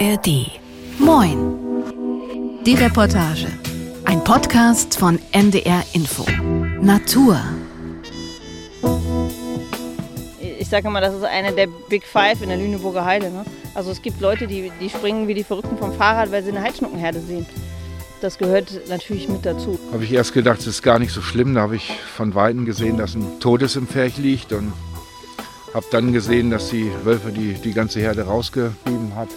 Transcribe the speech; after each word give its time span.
ARD. 0.00 0.50
Moin. 0.98 2.64
Die 2.66 2.74
Reportage. 2.74 3.46
Ein 4.04 4.24
Podcast 4.24 4.98
von 4.98 5.20
NDR 5.30 5.84
Info. 5.92 6.26
Natur. 6.80 7.38
Ich 10.58 10.68
sage 10.68 10.90
mal, 10.90 11.00
das 11.00 11.14
ist 11.14 11.22
eine 11.22 11.52
der 11.52 11.68
Big 11.88 12.04
Five 12.04 12.42
in 12.42 12.48
der 12.48 12.58
Lüneburger 12.58 13.04
Heide. 13.04 13.30
Ne? 13.30 13.44
Also 13.74 13.92
es 13.92 14.02
gibt 14.02 14.20
Leute, 14.20 14.48
die, 14.48 14.72
die 14.80 14.90
springen 14.90 15.28
wie 15.28 15.34
die 15.34 15.44
Verrückten 15.44 15.78
vom 15.78 15.92
Fahrrad, 15.92 16.32
weil 16.32 16.42
sie 16.42 16.50
eine 16.50 16.62
Heidschnuckenherde 16.62 17.20
sehen. 17.20 17.46
Das 18.20 18.38
gehört 18.38 18.88
natürlich 18.88 19.28
mit 19.28 19.46
dazu. 19.46 19.78
Habe 19.92 20.02
ich 20.02 20.12
erst 20.12 20.32
gedacht, 20.32 20.58
es 20.58 20.66
ist 20.66 20.82
gar 20.82 20.98
nicht 20.98 21.12
so 21.12 21.22
schlimm. 21.22 21.54
Da 21.54 21.60
habe 21.60 21.76
ich 21.76 21.92
von 22.16 22.34
Weitem 22.34 22.64
gesehen, 22.64 22.96
dass 22.96 23.14
ein 23.14 23.38
Todes 23.38 23.76
im 23.76 23.86
Pferch 23.86 24.16
liegt 24.16 24.52
und 24.52 24.72
habe 25.74 25.86
dann 25.90 26.12
gesehen, 26.12 26.50
dass 26.50 26.70
die 26.70 26.90
Wölfe 27.02 27.32
die, 27.32 27.54
die 27.54 27.72
ganze 27.72 28.00
Herde 28.00 28.22
rausgeblieben 28.22 29.14
hat. 29.16 29.28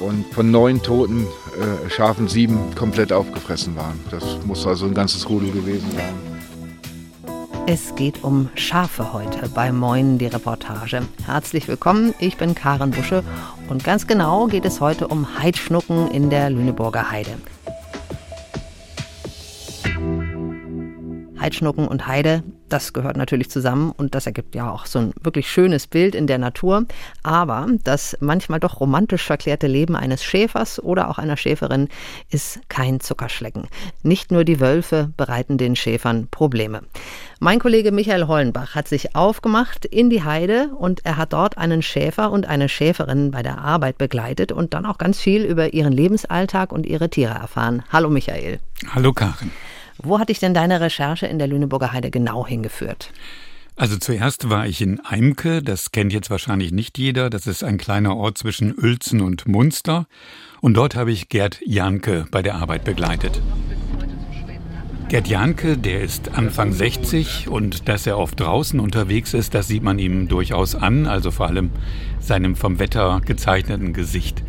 Und 0.00 0.24
von 0.32 0.50
neun 0.50 0.82
toten 0.82 1.26
äh, 1.26 1.90
Schafen 1.90 2.28
sieben 2.28 2.74
komplett 2.74 3.12
aufgefressen 3.12 3.76
waren. 3.76 4.00
Das 4.10 4.38
muss 4.44 4.66
also 4.66 4.86
ein 4.86 4.94
ganzes 4.94 5.28
Rudel 5.28 5.50
gewesen 5.50 5.90
sein. 5.92 6.14
Es 7.66 7.94
geht 7.94 8.24
um 8.24 8.48
Schafe 8.56 9.12
heute 9.12 9.48
bei 9.48 9.70
Moin 9.70 10.18
die 10.18 10.26
Reportage. 10.26 11.02
Herzlich 11.24 11.68
willkommen, 11.68 12.12
ich 12.18 12.36
bin 12.36 12.56
Karen 12.56 12.90
Busche 12.90 13.22
und 13.68 13.84
ganz 13.84 14.08
genau 14.08 14.46
geht 14.46 14.64
es 14.64 14.80
heute 14.80 15.06
um 15.06 15.38
Heidschnucken 15.38 16.10
in 16.10 16.28
der 16.28 16.50
Lüneburger 16.50 17.10
Heide. 17.10 17.30
Heidschnucken 21.38 21.86
und 21.86 22.06
Heide, 22.08 22.42
das 22.72 22.92
gehört 22.92 23.16
natürlich 23.16 23.50
zusammen 23.50 23.92
und 23.94 24.14
das 24.14 24.26
ergibt 24.26 24.54
ja 24.54 24.70
auch 24.70 24.86
so 24.86 24.98
ein 24.98 25.12
wirklich 25.22 25.50
schönes 25.50 25.86
Bild 25.86 26.14
in 26.14 26.26
der 26.26 26.38
Natur. 26.38 26.86
Aber 27.22 27.66
das 27.84 28.16
manchmal 28.20 28.60
doch 28.60 28.80
romantisch 28.80 29.24
verklärte 29.24 29.66
Leben 29.66 29.94
eines 29.94 30.24
Schäfers 30.24 30.82
oder 30.82 31.10
auch 31.10 31.18
einer 31.18 31.36
Schäferin 31.36 31.88
ist 32.30 32.60
kein 32.68 33.00
Zuckerschlecken. 33.00 33.68
Nicht 34.02 34.32
nur 34.32 34.44
die 34.44 34.60
Wölfe 34.60 35.12
bereiten 35.16 35.58
den 35.58 35.76
Schäfern 35.76 36.28
Probleme. 36.30 36.82
Mein 37.40 37.58
Kollege 37.58 37.92
Michael 37.92 38.26
Hollenbach 38.26 38.74
hat 38.74 38.88
sich 38.88 39.14
aufgemacht 39.14 39.84
in 39.84 40.08
die 40.08 40.22
Heide 40.22 40.68
und 40.78 41.04
er 41.04 41.16
hat 41.16 41.32
dort 41.32 41.58
einen 41.58 41.82
Schäfer 41.82 42.30
und 42.30 42.46
eine 42.46 42.68
Schäferin 42.68 43.32
bei 43.32 43.42
der 43.42 43.58
Arbeit 43.58 43.98
begleitet 43.98 44.52
und 44.52 44.72
dann 44.72 44.86
auch 44.86 44.96
ganz 44.96 45.20
viel 45.20 45.44
über 45.44 45.74
ihren 45.74 45.92
Lebensalltag 45.92 46.72
und 46.72 46.86
ihre 46.86 47.10
Tiere 47.10 47.34
erfahren. 47.34 47.82
Hallo 47.92 48.08
Michael. 48.08 48.60
Hallo 48.94 49.12
Karin. 49.12 49.50
Wo 50.04 50.18
hat 50.18 50.28
dich 50.28 50.38
denn 50.40 50.54
deine 50.54 50.80
Recherche 50.80 51.26
in 51.26 51.38
der 51.38 51.46
Lüneburger 51.46 51.92
Heide 51.92 52.10
genau 52.10 52.46
hingeführt? 52.46 53.10
Also 53.76 53.96
zuerst 53.96 54.50
war 54.50 54.66
ich 54.66 54.82
in 54.82 55.00
Eimke, 55.00 55.62
das 55.62 55.92
kennt 55.92 56.12
jetzt 56.12 56.28
wahrscheinlich 56.28 56.72
nicht 56.72 56.98
jeder, 56.98 57.30
das 57.30 57.46
ist 57.46 57.64
ein 57.64 57.78
kleiner 57.78 58.16
Ort 58.16 58.36
zwischen 58.36 58.76
Uelzen 58.76 59.22
und 59.22 59.48
Munster. 59.48 60.06
Und 60.60 60.74
dort 60.74 60.94
habe 60.94 61.10
ich 61.10 61.28
Gerd 61.28 61.58
Janke 61.64 62.26
bei 62.30 62.42
der 62.42 62.56
Arbeit 62.56 62.84
begleitet. 62.84 63.40
Gerd 65.08 65.28
Janke, 65.28 65.78
der 65.78 66.00
ist 66.00 66.34
Anfang 66.34 66.72
60 66.72 67.48
und 67.48 67.88
dass 67.88 68.06
er 68.06 68.18
oft 68.18 68.40
draußen 68.40 68.80
unterwegs 68.80 69.34
ist, 69.34 69.54
das 69.54 69.68
sieht 69.68 69.82
man 69.82 69.98
ihm 69.98 70.28
durchaus 70.28 70.74
an, 70.74 71.06
also 71.06 71.30
vor 71.30 71.46
allem 71.46 71.70
seinem 72.18 72.56
vom 72.56 72.78
Wetter 72.78 73.20
gezeichneten 73.24 73.92
Gesicht. 73.92 74.42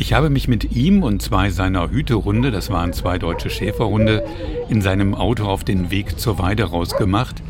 Ich 0.00 0.12
habe 0.12 0.30
mich 0.30 0.46
mit 0.46 0.76
ihm 0.76 1.02
und 1.02 1.20
zwei 1.22 1.50
seiner 1.50 1.90
Hüterunde, 1.90 2.52
das 2.52 2.70
waren 2.70 2.92
zwei 2.92 3.18
deutsche 3.18 3.50
Schäferhunde, 3.50 4.24
in 4.68 4.80
seinem 4.80 5.12
Auto 5.16 5.44
auf 5.44 5.64
den 5.64 5.90
Weg 5.90 6.20
zur 6.20 6.38
Weide 6.38 6.62
rausgemacht. 6.62 7.42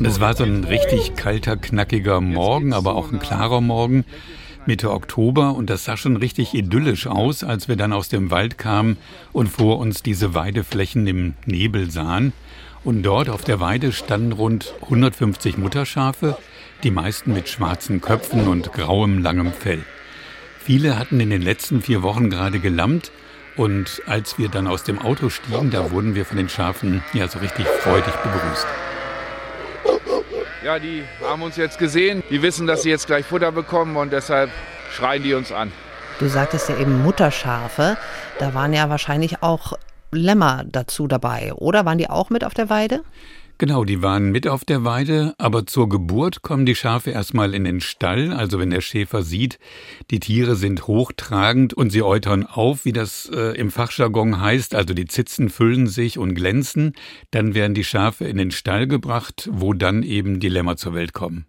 Und 0.00 0.06
es 0.06 0.18
war 0.18 0.34
so 0.34 0.42
ein 0.42 0.64
richtig 0.64 1.14
kalter, 1.14 1.56
knackiger 1.56 2.20
Morgen, 2.20 2.72
aber 2.72 2.96
auch 2.96 3.12
ein 3.12 3.20
klarer 3.20 3.60
Morgen, 3.60 4.04
Mitte 4.66 4.90
Oktober. 4.90 5.54
Und 5.54 5.70
das 5.70 5.84
sah 5.84 5.96
schon 5.96 6.16
richtig 6.16 6.54
idyllisch 6.54 7.06
aus, 7.06 7.44
als 7.44 7.68
wir 7.68 7.76
dann 7.76 7.92
aus 7.92 8.08
dem 8.08 8.32
Wald 8.32 8.58
kamen 8.58 8.96
und 9.32 9.46
vor 9.46 9.78
uns 9.78 10.02
diese 10.02 10.34
Weideflächen 10.34 11.06
im 11.06 11.34
Nebel 11.46 11.88
sahen. 11.88 12.32
Und 12.82 13.04
dort 13.04 13.28
auf 13.28 13.44
der 13.44 13.60
Weide 13.60 13.92
standen 13.92 14.32
rund 14.32 14.74
150 14.82 15.56
Mutterschafe, 15.56 16.36
die 16.82 16.90
meisten 16.90 17.32
mit 17.32 17.48
schwarzen 17.48 18.00
Köpfen 18.00 18.48
und 18.48 18.72
grauem, 18.72 19.22
langem 19.22 19.52
Fell. 19.52 19.84
Viele 20.64 20.96
hatten 20.96 21.18
in 21.18 21.30
den 21.30 21.42
letzten 21.42 21.82
vier 21.82 22.02
Wochen 22.02 22.30
gerade 22.30 22.60
gelammt 22.60 23.10
und 23.56 24.00
als 24.06 24.38
wir 24.38 24.48
dann 24.48 24.68
aus 24.68 24.84
dem 24.84 25.00
Auto 25.00 25.28
stiegen, 25.28 25.70
da 25.72 25.90
wurden 25.90 26.14
wir 26.14 26.24
von 26.24 26.36
den 26.36 26.48
Schafen 26.48 27.02
ja 27.12 27.26
so 27.26 27.40
richtig 27.40 27.66
freudig 27.66 28.14
begrüßt. 28.22 28.66
Ja, 30.64 30.78
die 30.78 31.02
haben 31.24 31.42
uns 31.42 31.56
jetzt 31.56 31.80
gesehen. 31.80 32.22
Die 32.30 32.40
wissen, 32.42 32.68
dass 32.68 32.82
sie 32.82 32.90
jetzt 32.90 33.08
gleich 33.08 33.26
Futter 33.26 33.50
bekommen 33.50 33.96
und 33.96 34.12
deshalb 34.12 34.50
schreien 34.92 35.24
die 35.24 35.34
uns 35.34 35.50
an. 35.50 35.72
Du 36.20 36.28
sagtest 36.28 36.68
ja 36.68 36.78
eben 36.78 37.02
Mutterschafe. 37.02 37.96
Da 38.38 38.54
waren 38.54 38.72
ja 38.72 38.88
wahrscheinlich 38.88 39.42
auch 39.42 39.72
Lämmer 40.12 40.62
dazu 40.64 41.08
dabei, 41.08 41.52
oder? 41.54 41.84
Waren 41.84 41.98
die 41.98 42.08
auch 42.08 42.30
mit 42.30 42.44
auf 42.44 42.54
der 42.54 42.70
Weide? 42.70 43.02
Genau, 43.62 43.84
die 43.84 44.02
waren 44.02 44.32
mit 44.32 44.48
auf 44.48 44.64
der 44.64 44.82
Weide, 44.82 45.36
aber 45.38 45.66
zur 45.66 45.88
Geburt 45.88 46.42
kommen 46.42 46.66
die 46.66 46.74
Schafe 46.74 47.12
erstmal 47.12 47.54
in 47.54 47.62
den 47.62 47.80
Stall. 47.80 48.32
Also 48.32 48.58
wenn 48.58 48.70
der 48.70 48.80
Schäfer 48.80 49.22
sieht, 49.22 49.60
die 50.10 50.18
Tiere 50.18 50.56
sind 50.56 50.88
hochtragend 50.88 51.72
und 51.72 51.90
sie 51.90 52.02
äutern 52.02 52.44
auf, 52.44 52.84
wie 52.84 52.92
das 52.92 53.30
äh, 53.32 53.56
im 53.56 53.70
Fachjargon 53.70 54.40
heißt, 54.40 54.74
also 54.74 54.94
die 54.94 55.04
Zitzen 55.04 55.48
füllen 55.48 55.86
sich 55.86 56.18
und 56.18 56.34
glänzen, 56.34 56.94
dann 57.30 57.54
werden 57.54 57.74
die 57.74 57.84
Schafe 57.84 58.24
in 58.24 58.36
den 58.36 58.50
Stall 58.50 58.88
gebracht, 58.88 59.48
wo 59.52 59.74
dann 59.74 60.02
eben 60.02 60.40
die 60.40 60.48
Lämmer 60.48 60.76
zur 60.76 60.94
Welt 60.94 61.12
kommen. 61.12 61.46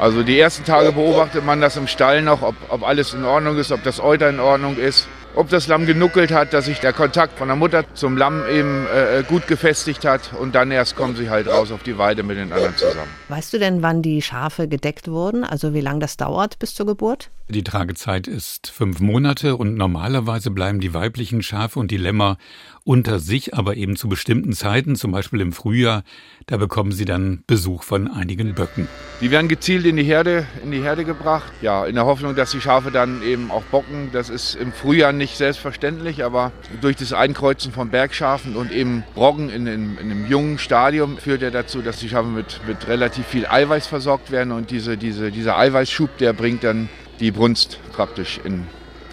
Also 0.00 0.24
die 0.24 0.36
ersten 0.36 0.64
Tage 0.64 0.90
beobachtet 0.90 1.46
man 1.46 1.60
das 1.60 1.76
im 1.76 1.86
Stall 1.86 2.22
noch, 2.22 2.42
ob, 2.42 2.56
ob 2.70 2.82
alles 2.82 3.14
in 3.14 3.22
Ordnung 3.22 3.56
ist, 3.56 3.70
ob 3.70 3.84
das 3.84 4.00
Euter 4.00 4.30
in 4.30 4.40
Ordnung 4.40 4.76
ist 4.78 5.06
ob 5.34 5.48
das 5.48 5.66
Lamm 5.66 5.86
genuckelt 5.86 6.32
hat, 6.32 6.52
dass 6.52 6.66
sich 6.66 6.80
der 6.80 6.92
Kontakt 6.92 7.38
von 7.38 7.48
der 7.48 7.56
Mutter 7.56 7.84
zum 7.94 8.16
Lamm 8.16 8.42
eben 8.48 8.86
äh, 8.86 9.22
gut 9.26 9.46
gefestigt 9.46 10.04
hat 10.04 10.32
und 10.38 10.54
dann 10.54 10.70
erst 10.70 10.96
kommen 10.96 11.16
sie 11.16 11.30
halt 11.30 11.48
raus 11.48 11.72
auf 11.72 11.82
die 11.82 11.98
Weide 11.98 12.22
mit 12.22 12.36
den 12.36 12.52
anderen 12.52 12.76
zusammen. 12.76 13.10
Weißt 13.28 13.52
du 13.52 13.58
denn, 13.58 13.82
wann 13.82 14.02
die 14.02 14.22
Schafe 14.22 14.68
gedeckt 14.68 15.08
wurden? 15.08 15.44
Also 15.44 15.74
wie 15.74 15.80
lange 15.80 16.00
das 16.00 16.16
dauert 16.16 16.58
bis 16.58 16.74
zur 16.74 16.86
Geburt? 16.86 17.30
Die 17.50 17.64
Tragezeit 17.64 18.28
ist 18.28 18.70
fünf 18.70 19.00
Monate 19.00 19.56
und 19.56 19.74
normalerweise 19.74 20.52
bleiben 20.52 20.78
die 20.78 20.94
weiblichen 20.94 21.42
Schafe 21.42 21.80
und 21.80 21.90
die 21.90 21.96
Lämmer 21.96 22.38
unter 22.84 23.18
sich, 23.18 23.54
aber 23.54 23.74
eben 23.74 23.96
zu 23.96 24.08
bestimmten 24.08 24.52
Zeiten, 24.52 24.94
zum 24.94 25.10
Beispiel 25.10 25.40
im 25.40 25.52
Frühjahr, 25.52 26.04
da 26.46 26.58
bekommen 26.58 26.92
sie 26.92 27.04
dann 27.04 27.42
Besuch 27.48 27.82
von 27.82 28.06
einigen 28.06 28.54
Böcken. 28.54 28.86
Die 29.20 29.32
werden 29.32 29.48
gezielt 29.48 29.84
in 29.84 29.96
die 29.96 30.04
Herde, 30.04 30.46
in 30.62 30.70
die 30.70 30.80
Herde 30.80 31.04
gebracht, 31.04 31.52
ja, 31.60 31.84
in 31.86 31.96
der 31.96 32.06
Hoffnung, 32.06 32.36
dass 32.36 32.52
die 32.52 32.60
Schafe 32.60 32.92
dann 32.92 33.20
eben 33.24 33.50
auch 33.50 33.64
bocken. 33.64 34.10
Das 34.12 34.30
ist 34.30 34.54
im 34.54 34.72
Frühjahr 34.72 35.12
nicht 35.12 35.36
selbstverständlich, 35.36 36.24
aber 36.24 36.52
durch 36.80 36.96
das 36.96 37.12
Einkreuzen 37.12 37.72
von 37.72 37.90
Bergschafen 37.90 38.54
und 38.54 38.70
eben 38.70 39.02
Roggen 39.16 39.50
in, 39.50 39.66
in, 39.66 39.98
in 39.98 40.10
einem 40.10 40.26
jungen 40.28 40.58
Stadium 40.58 41.18
führt 41.18 41.42
er 41.42 41.50
dazu, 41.50 41.82
dass 41.82 41.98
die 41.98 42.08
Schafe 42.08 42.28
mit, 42.28 42.60
mit 42.68 42.86
relativ 42.86 43.26
viel 43.26 43.44
Eiweiß 43.46 43.88
versorgt 43.88 44.30
werden 44.30 44.52
und 44.52 44.70
diese, 44.70 44.96
diese, 44.96 45.32
dieser 45.32 45.58
Eiweißschub, 45.58 46.16
der 46.18 46.32
bringt 46.32 46.62
dann 46.62 46.88
die 47.20 47.30
Brunst 47.30 47.78
praktisch 47.92 48.40
in, 48.44 48.66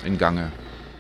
in 0.06 0.18
Gange. 0.18 0.52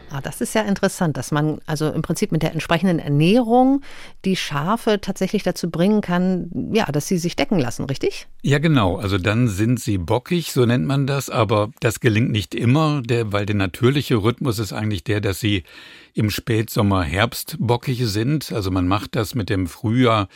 Ah, 0.09 0.21
das 0.21 0.39
ist 0.39 0.55
ja 0.55 0.61
interessant, 0.61 1.17
dass 1.17 1.31
man 1.31 1.59
also 1.65 1.89
im 1.89 2.01
Prinzip 2.01 2.31
mit 2.31 2.41
der 2.41 2.53
entsprechenden 2.53 2.99
Ernährung 2.99 3.81
die 4.23 4.37
Schafe 4.37 5.01
tatsächlich 5.01 5.43
dazu 5.43 5.69
bringen 5.69 5.99
kann, 5.99 6.49
ja, 6.71 6.85
dass 6.85 7.07
sie 7.07 7.17
sich 7.17 7.35
decken 7.35 7.59
lassen, 7.59 7.83
richtig? 7.85 8.27
Ja, 8.41 8.59
genau. 8.59 8.95
Also 8.95 9.17
dann 9.17 9.49
sind 9.49 9.81
sie 9.81 9.97
bockig, 9.97 10.53
so 10.53 10.65
nennt 10.65 10.85
man 10.85 11.07
das, 11.07 11.29
aber 11.29 11.71
das 11.81 11.99
gelingt 11.99 12.31
nicht 12.31 12.55
immer, 12.55 13.01
der, 13.01 13.33
weil 13.33 13.45
der 13.45 13.57
natürliche 13.57 14.15
Rhythmus 14.15 14.59
ist 14.59 14.71
eigentlich 14.71 15.03
der, 15.03 15.19
dass 15.19 15.41
sie 15.41 15.63
im 16.13 16.29
Spätsommer 16.29 17.03
Herbst 17.03 17.57
bockig 17.59 18.05
sind. 18.05 18.53
Also 18.53 18.71
man 18.71 18.87
macht 18.87 19.15
das 19.17 19.35
mit 19.35 19.49
dem 19.49 19.67
Frühjahr 19.67 20.29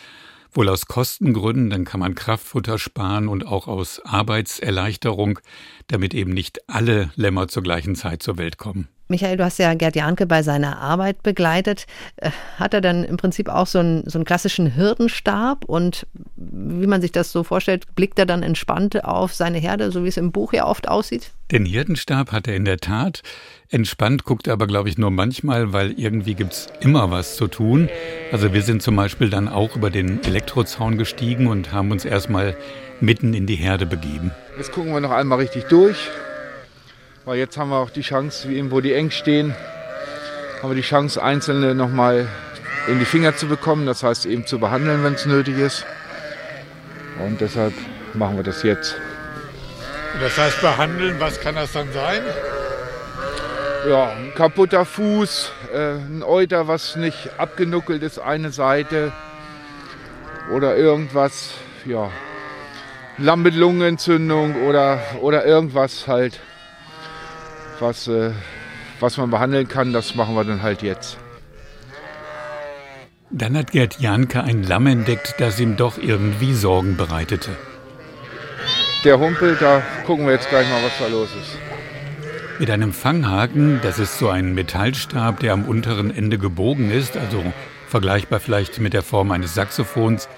wohl 0.54 0.70
aus 0.70 0.86
Kostengründen, 0.86 1.70
dann 1.70 1.86
kann 1.86 2.00
man 2.00 2.16
Kraftfutter 2.16 2.78
sparen 2.78 3.28
und 3.28 3.46
auch 3.46 3.68
aus 3.68 4.02
Arbeitserleichterung, 4.04 5.40
damit 5.88 6.14
eben 6.14 6.32
nicht 6.34 6.70
alle 6.70 7.12
Lämmer 7.16 7.48
zur 7.48 7.64
gleichen 7.64 7.96
Zeit 7.96 8.24
zur 8.24 8.38
Welt 8.38 8.58
kommen. 8.58 8.88
Michael, 9.12 9.38
du 9.38 9.44
hast 9.44 9.60
ja 9.60 9.74
Gerd 9.76 9.96
Janke 9.96 10.26
bei 10.26 10.42
seiner 10.42 10.80
Arbeit 10.80 11.22
begleitet. 11.22 11.86
Äh, 12.16 12.32
hat 12.58 12.74
er 12.74 12.82
dann 12.82 13.04
im 13.04 13.18
Prinzip 13.18 13.50
auch 13.50 13.68
so 13.68 13.80
einen, 13.80 14.10
so 14.10 14.18
einen 14.18 14.26
klassischen 14.26 14.66
Hirtenstab 14.66 15.66
und 15.66 16.08
wie 16.36 16.88
man 16.88 17.02
sich 17.02 17.12
das 17.12 17.32
so 17.32 17.44
vorstellt, 17.44 17.94
blickt 17.94 18.18
er 18.18 18.26
dann 18.26 18.42
entspannt 18.42 19.04
auf 19.04 19.36
seine 19.36 19.60
Herde, 19.60 19.92
so 19.92 20.04
wie 20.04 20.08
es 20.08 20.18
im 20.18 20.32
Buch 20.32 20.54
ja 20.54 20.66
oft 20.66 20.88
aussieht? 20.88 21.32
Den 21.52 21.66
Hirtenstab 21.66 22.32
hat 22.32 22.48
er 22.48 22.56
in 22.56 22.66
der 22.66 22.78
Tat. 22.78 23.22
Entspannt 23.70 24.24
guckt 24.24 24.48
er 24.48 24.54
aber, 24.54 24.66
glaube 24.66 24.90
ich, 24.90 24.98
nur 24.98 25.12
manchmal, 25.12 25.74
weil 25.74 25.92
irgendwie 25.92 26.34
gibt 26.34 26.54
es 26.54 26.68
immer 26.80 27.12
was 27.12 27.36
zu 27.36 27.48
tun. 27.48 27.90
Also 28.32 28.54
wir 28.54 28.62
sind 28.62 28.82
zum 28.82 28.96
Beispiel 28.96 29.30
dann 29.30 29.50
auch 29.50 29.76
über 29.76 29.90
den 29.90 30.24
Elektrozaun 30.24 30.98
gestiegen 30.98 31.48
und 31.48 31.74
haben 31.74 31.92
uns 31.92 32.06
erstmal 32.06 32.56
mitten 33.02 33.34
in 33.34 33.46
die 33.46 33.56
Herde 33.56 33.86
begeben. 33.86 34.32
Jetzt 34.58 34.72
gucken 34.72 34.94
wir 34.94 35.02
noch 35.02 35.12
einmal 35.12 35.40
richtig 35.40 35.66
durch. 35.66 36.10
Weil 37.24 37.38
jetzt 37.38 37.56
haben 37.56 37.70
wir 37.70 37.78
auch 37.78 37.92
die 37.92 38.02
Chance, 38.02 38.50
wie 38.50 38.58
eben 38.58 38.72
wo 38.72 38.82
die 38.82 38.94
eng 38.94 39.12
stehen, 39.12 39.54
haben 40.62 40.72
wir 40.72 40.76
die 40.76 40.82
Chance, 40.82 41.22
einzelne 41.22 41.76
nochmal 41.76 42.28
in 42.88 42.98
die 42.98 43.06
Finger 43.06 43.36
zu 43.36 43.48
bekommen. 43.48 43.86
Das 43.86 44.02
heißt 44.02 44.26
eben 44.26 44.48
zu 44.48 44.60
behandeln, 44.60 45.04
wenn 45.04 45.14
es 45.14 45.28
nötig 45.28 45.60
ist. 45.60 45.86
Und 47.24 47.40
deshalb 47.40 47.74
machen 48.16 48.38
wir 48.38 48.44
das 48.44 48.64
jetzt. 48.64 48.96
Das 50.20 50.36
heißt 50.38 50.62
behandeln, 50.62 51.20
was 51.20 51.40
kann 51.40 51.56
das 51.56 51.72
dann 51.74 51.92
sein? 51.94 52.22
Ja, 53.88 54.10
ein 54.10 54.34
kaputter 54.34 54.84
Fuß, 54.84 55.52
äh, 55.74 55.94
ein 55.94 56.24
Euter, 56.24 56.68
was 56.68 56.96
nicht 56.96 57.30
abgenuckelt 57.38 58.02
ist, 58.02 58.18
eine 58.18 58.52
Seite. 58.52 59.12
Oder 60.52 60.76
irgendwas, 60.76 61.52
ja, 61.86 62.10
Lamm 63.18 63.44
mit 63.44 63.54
Lungenentzündung 63.54 64.64
oder, 64.64 65.00
oder 65.22 65.46
irgendwas 65.46 66.08
halt, 66.08 66.40
was, 67.82 68.08
äh, 68.08 68.32
was 69.00 69.18
man 69.18 69.30
behandeln 69.30 69.68
kann, 69.68 69.94
das 69.94 70.16
machen 70.16 70.36
wir 70.36 70.44
dann 70.44 70.62
halt 70.62 70.82
jetzt. 70.82 71.18
Dann 73.30 73.58
hat 73.58 73.72
Gerd 73.72 74.00
Janke 74.00 74.44
ein 74.44 74.64
Lamm 74.64 74.88
entdeckt, 74.88 75.36
das 75.40 75.60
ihm 75.60 75.78
doch 75.78 75.98
irgendwie 75.98 76.54
Sorgen 76.54 76.98
bereitete. 76.98 77.52
Der 79.04 79.20
Humpel, 79.20 79.58
da 79.60 79.82
gucken 80.06 80.26
wir 80.26 80.34
jetzt 80.34 80.50
gleich 80.50 80.70
mal, 80.70 80.84
was 80.84 80.92
da 81.00 81.08
los 81.08 81.30
ist. 81.42 81.58
Mit 82.60 82.70
einem 82.70 82.94
Fanghaken, 82.94 83.80
das 83.82 83.98
ist 83.98 84.20
so 84.20 84.30
ein 84.30 84.54
Metallstab, 84.54 85.40
der 85.40 85.54
am 85.54 85.64
unteren 85.66 86.16
Ende 86.16 86.38
gebogen 86.38 86.92
ist, 86.92 87.18
also 87.18 87.44
vergleichbar 87.88 88.40
vielleicht 88.40 88.80
mit 88.80 88.94
der 88.94 89.02
Form 89.02 89.32
eines 89.32 89.56
Saxophons, 89.56 90.30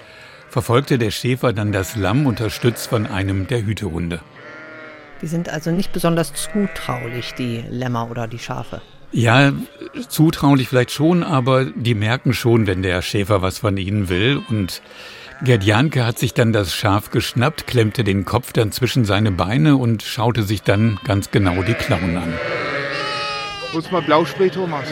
verfolgte 0.48 0.96
der 0.96 1.10
Schäfer 1.10 1.52
dann 1.52 1.72
das 1.72 1.96
Lamm 1.96 2.26
unterstützt 2.26 2.86
von 2.86 3.06
einem 3.06 3.46
der 3.46 3.66
Hütehunde. 3.66 4.20
Die 5.24 5.28
sind 5.28 5.48
also 5.48 5.70
nicht 5.70 5.90
besonders 5.90 6.34
zutraulich, 6.34 7.32
die 7.32 7.64
Lämmer 7.70 8.10
oder 8.10 8.28
die 8.28 8.38
Schafe. 8.38 8.82
Ja, 9.10 9.54
zutraulich 10.06 10.68
vielleicht 10.68 10.90
schon, 10.90 11.22
aber 11.22 11.64
die 11.64 11.94
merken 11.94 12.34
schon, 12.34 12.66
wenn 12.66 12.82
der 12.82 13.00
Schäfer 13.00 13.40
was 13.40 13.60
von 13.60 13.78
ihnen 13.78 14.10
will. 14.10 14.42
Und 14.50 14.82
Gerd 15.42 15.64
Janke 15.64 16.04
hat 16.04 16.18
sich 16.18 16.34
dann 16.34 16.52
das 16.52 16.74
Schaf 16.74 17.10
geschnappt, 17.10 17.66
klemmte 17.66 18.04
den 18.04 18.26
Kopf 18.26 18.52
dann 18.52 18.70
zwischen 18.70 19.06
seine 19.06 19.32
Beine 19.32 19.78
und 19.78 20.02
schaute 20.02 20.42
sich 20.42 20.60
dann 20.60 21.00
ganz 21.06 21.30
genau 21.30 21.62
die 21.62 21.72
Klauen 21.72 22.18
an. 22.18 22.34
Ist 23.74 23.90
mal 23.90 24.02
Blauspray, 24.02 24.50
Thomas? 24.50 24.84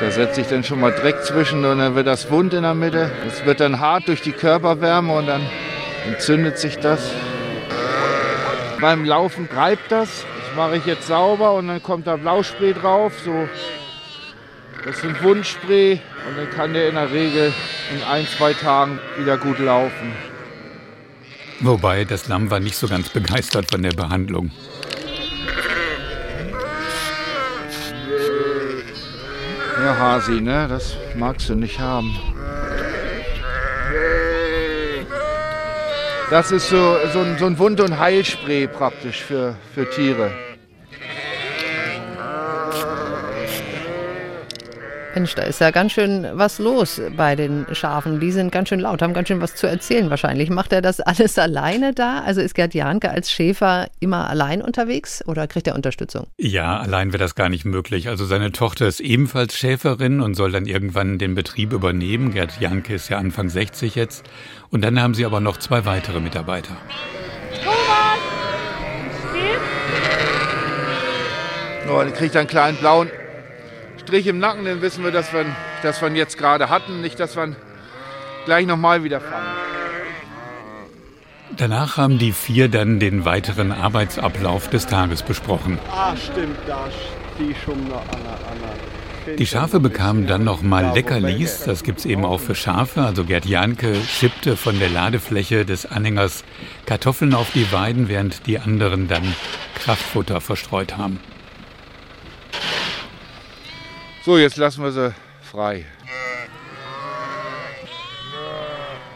Da 0.00 0.12
setzt 0.12 0.36
sich 0.36 0.46
dann 0.46 0.62
schon 0.62 0.78
mal 0.78 0.92
Dreck 0.92 1.24
zwischen 1.24 1.64
und 1.64 1.78
dann 1.78 1.96
wird 1.96 2.06
das 2.06 2.30
wund 2.30 2.54
in 2.54 2.62
der 2.62 2.74
Mitte. 2.74 3.10
Es 3.26 3.44
wird 3.44 3.58
dann 3.58 3.80
hart 3.80 4.06
durch 4.06 4.22
die 4.22 4.32
Körperwärme 4.32 5.12
und 5.12 5.26
dann 5.26 5.42
entzündet 6.06 6.58
sich 6.58 6.78
das. 6.78 7.10
Beim 8.80 9.04
Laufen 9.04 9.48
greift 9.48 9.90
das. 9.90 10.24
Das 10.46 10.56
mache 10.56 10.76
ich 10.76 10.86
jetzt 10.86 11.08
sauber 11.08 11.54
und 11.54 11.66
dann 11.66 11.82
kommt 11.82 12.06
da 12.06 12.16
Blauspray 12.16 12.74
drauf. 12.74 13.12
So. 13.24 13.48
Das 14.84 14.98
ist 14.98 15.04
ein 15.04 15.20
Wundspray 15.20 16.00
und 16.28 16.36
dann 16.38 16.50
kann 16.50 16.74
der 16.74 16.88
in 16.88 16.94
der 16.94 17.10
Regel 17.10 17.52
in 17.92 18.02
ein, 18.04 18.26
zwei 18.28 18.54
Tagen 18.54 19.00
wieder 19.18 19.36
gut 19.36 19.58
laufen. 19.58 20.12
Wobei 21.60 22.04
das 22.04 22.28
Lamm 22.28 22.52
war 22.52 22.60
nicht 22.60 22.76
so 22.76 22.86
ganz 22.86 23.08
begeistert 23.08 23.70
von 23.70 23.82
der 23.82 23.92
Behandlung. 23.92 24.52
Hasi, 29.98 30.40
ne? 30.40 30.66
Das 30.68 30.96
magst 31.16 31.48
du 31.48 31.54
nicht 31.54 31.78
haben. 31.78 32.16
Das 36.30 36.52
ist 36.52 36.68
so, 36.68 36.96
so, 37.12 37.20
ein, 37.20 37.38
so 37.38 37.46
ein 37.46 37.58
Wund- 37.58 37.80
und 37.80 37.98
Heilspray 37.98 38.66
praktisch 38.66 39.22
für, 39.22 39.56
für 39.74 39.88
Tiere. 39.90 40.30
Mensch, 45.14 45.34
da 45.34 45.42
ist 45.42 45.60
ja 45.60 45.70
ganz 45.70 45.92
schön 45.92 46.26
was 46.32 46.58
los 46.58 47.00
bei 47.16 47.34
den 47.34 47.66
Schafen. 47.72 48.20
Die 48.20 48.30
sind 48.30 48.52
ganz 48.52 48.68
schön 48.68 48.80
laut, 48.80 49.02
haben 49.02 49.14
ganz 49.14 49.28
schön 49.28 49.40
was 49.40 49.54
zu 49.54 49.66
erzählen 49.66 50.10
wahrscheinlich. 50.10 50.50
Macht 50.50 50.72
er 50.72 50.82
das 50.82 51.00
alles 51.00 51.38
alleine 51.38 51.94
da? 51.94 52.20
Also 52.20 52.40
ist 52.40 52.54
Gerd 52.54 52.74
Janke 52.74 53.10
als 53.10 53.30
Schäfer 53.30 53.88
immer 54.00 54.28
allein 54.28 54.62
unterwegs 54.62 55.26
oder 55.26 55.46
kriegt 55.46 55.66
er 55.66 55.74
Unterstützung? 55.74 56.26
Ja, 56.36 56.78
allein 56.78 57.12
wäre 57.12 57.18
das 57.18 57.34
gar 57.34 57.48
nicht 57.48 57.64
möglich. 57.64 58.08
Also 58.08 58.24
seine 58.26 58.52
Tochter 58.52 58.86
ist 58.86 59.00
ebenfalls 59.00 59.56
Schäferin 59.56 60.20
und 60.20 60.34
soll 60.34 60.52
dann 60.52 60.66
irgendwann 60.66 61.18
den 61.18 61.34
Betrieb 61.34 61.72
übernehmen. 61.72 62.32
Gerd 62.32 62.60
Janke 62.60 62.94
ist 62.94 63.08
ja 63.08 63.18
Anfang 63.18 63.48
60 63.48 63.94
jetzt. 63.94 64.24
Und 64.70 64.84
dann 64.84 65.00
haben 65.00 65.14
sie 65.14 65.24
aber 65.24 65.40
noch 65.40 65.56
zwei 65.56 65.84
weitere 65.84 66.20
Mitarbeiter. 66.20 66.76
Thomas! 67.64 68.08
Oh, 71.90 72.00
dann 72.00 72.12
kriegt 72.12 72.36
einen 72.36 72.46
kleinen 72.46 72.76
blauen 72.76 73.08
Strich 74.08 74.26
im 74.26 74.38
Nacken, 74.38 74.64
dann 74.64 74.80
wissen 74.80 75.04
wir, 75.04 75.10
dass 75.10 75.34
wir, 75.34 75.44
dass 75.82 76.00
wir 76.00 76.08
ihn 76.08 76.16
jetzt 76.16 76.38
gerade 76.38 76.70
hatten, 76.70 77.02
nicht, 77.02 77.20
dass 77.20 77.36
wir 77.36 77.44
ihn 77.44 77.56
gleich 78.46 78.66
nochmal 78.66 79.04
wieder 79.04 79.20
fangen. 79.20 79.44
Danach 81.54 81.98
haben 81.98 82.16
die 82.16 82.32
vier 82.32 82.70
dann 82.70 83.00
den 83.00 83.26
weiteren 83.26 83.70
Arbeitsablauf 83.70 84.70
des 84.70 84.86
Tages 84.86 85.22
besprochen. 85.22 85.78
Ah, 85.92 86.16
stimmt, 86.16 86.56
da 86.66 86.88
ich 87.38 87.60
schon 87.62 87.86
noch 87.86 88.00
an 88.08 88.20
einer. 89.26 89.36
Die 89.36 89.46
Schafe 89.46 89.78
bekamen 89.78 90.26
dann 90.26 90.42
noch 90.42 90.62
mal 90.62 90.94
Leckerlis, 90.94 91.64
das 91.64 91.82
gibt 91.82 91.98
es 91.98 92.06
eben 92.06 92.24
auch 92.24 92.40
für 92.40 92.54
Schafe. 92.54 93.02
Also 93.02 93.24
Gerd 93.24 93.44
Janke 93.44 93.94
schippte 93.94 94.56
von 94.56 94.78
der 94.78 94.88
Ladefläche 94.88 95.66
des 95.66 95.84
Anhängers 95.84 96.44
Kartoffeln 96.86 97.34
auf 97.34 97.50
die 97.52 97.70
Weiden, 97.72 98.08
während 98.08 98.46
die 98.46 98.58
anderen 98.58 99.06
dann 99.06 99.34
Kraftfutter 99.74 100.40
verstreut 100.40 100.96
haben. 100.96 101.20
So, 104.24 104.36
jetzt 104.36 104.56
lassen 104.56 104.82
wir 104.82 104.92
sie 104.92 105.14
frei. 105.42 105.84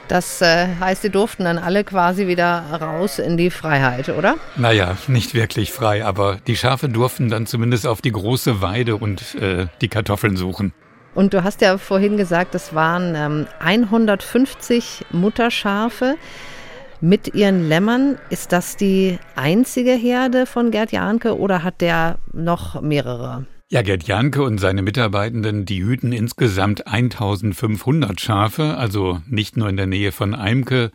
Das 0.09 0.43
äh, 0.43 0.69
heißt, 0.79 1.05
die 1.05 1.11
durften 1.11 1.45
dann 1.45 1.57
alle 1.57 1.85
quasi 1.85 2.27
wieder 2.27 2.65
raus 2.71 3.19
in 3.19 3.37
die 3.37 3.51
Freiheit, 3.51 4.11
oder? 4.11 4.37
Naja, 4.57 4.97
nicht 5.07 5.33
wirklich 5.33 5.73
frei, 5.73 6.05
aber 6.05 6.39
die 6.47 6.57
Schafe 6.57 6.89
durften 6.89 7.31
dann 7.31 7.47
zumindest 7.47 7.87
auf 7.87 8.03
die 8.03 8.13
große 8.13 8.61
Weide 8.61 8.97
und 8.97 9.35
äh, 9.37 9.69
die 9.81 9.89
Kartoffeln 9.89 10.37
suchen. 10.37 10.75
Und 11.15 11.35
du 11.35 11.45
hast 11.45 11.61
ja 11.61 11.79
vorhin 11.79 12.17
gesagt, 12.17 12.55
es 12.55 12.75
waren 12.75 13.15
ähm, 13.15 13.47
150 13.61 15.07
Mutterschafe 15.13 16.17
mit 17.01 17.35
ihren 17.35 17.69
Lämmern. 17.69 18.19
Ist 18.31 18.53
das 18.53 18.77
die 18.77 19.19
einzige 19.35 19.93
Herde 19.93 20.47
von 20.47 20.71
Gerd 20.71 20.93
Jahnke 20.93 21.39
oder 21.39 21.63
hat 21.63 21.81
der 21.81 22.19
noch 22.33 22.81
mehrere? 22.83 23.47
Ja, 23.73 23.81
Gerd 23.81 24.07
Janke 24.07 24.43
und 24.43 24.59
seine 24.59 24.83
Mitarbeitenden, 24.83 25.65
die 25.65 25.83
hüten 25.83 26.13
insgesamt 26.13 26.87
1500 26.87 28.21
Schafe, 28.21 28.77
also 28.77 29.23
nicht 29.27 29.57
nur 29.57 29.67
in 29.71 29.79
der 29.79 29.87
Nähe 29.87 30.13
von 30.13 30.35
Eimke, 30.35 30.93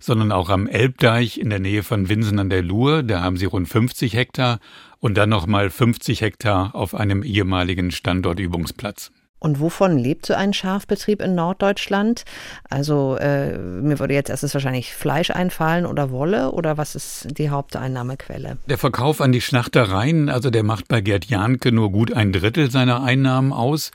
sondern 0.00 0.32
auch 0.32 0.48
am 0.48 0.66
Elbdeich 0.66 1.36
in 1.36 1.50
der 1.50 1.58
Nähe 1.58 1.82
von 1.82 2.08
Winsen 2.08 2.38
an 2.38 2.48
der 2.48 2.62
Luhr, 2.62 3.02
da 3.02 3.20
haben 3.20 3.36
sie 3.36 3.44
rund 3.44 3.68
50 3.68 4.14
Hektar 4.14 4.58
und 5.00 5.18
dann 5.18 5.28
nochmal 5.28 5.68
50 5.68 6.22
Hektar 6.22 6.74
auf 6.74 6.94
einem 6.94 7.22
ehemaligen 7.22 7.90
Standortübungsplatz. 7.90 9.12
Und 9.44 9.60
wovon 9.60 9.98
lebt 9.98 10.24
so 10.24 10.32
ein 10.32 10.54
Schafbetrieb 10.54 11.20
in 11.20 11.34
Norddeutschland? 11.34 12.24
Also 12.70 13.16
äh, 13.16 13.58
mir 13.58 13.98
würde 13.98 14.14
jetzt 14.14 14.30
erstens 14.30 14.54
wahrscheinlich 14.54 14.94
Fleisch 14.94 15.30
einfallen 15.30 15.84
oder 15.84 16.10
Wolle 16.10 16.52
oder 16.52 16.78
was 16.78 16.94
ist 16.94 17.26
die 17.36 17.50
Haupteinnahmequelle? 17.50 18.56
Der 18.70 18.78
Verkauf 18.78 19.20
an 19.20 19.32
die 19.32 19.42
Schlachtereien, 19.42 20.30
also 20.30 20.48
der 20.48 20.62
macht 20.62 20.88
bei 20.88 21.02
Gerd 21.02 21.26
Jahnke 21.26 21.72
nur 21.72 21.92
gut 21.92 22.10
ein 22.10 22.32
Drittel 22.32 22.70
seiner 22.70 23.02
Einnahmen 23.02 23.52
aus. 23.52 23.90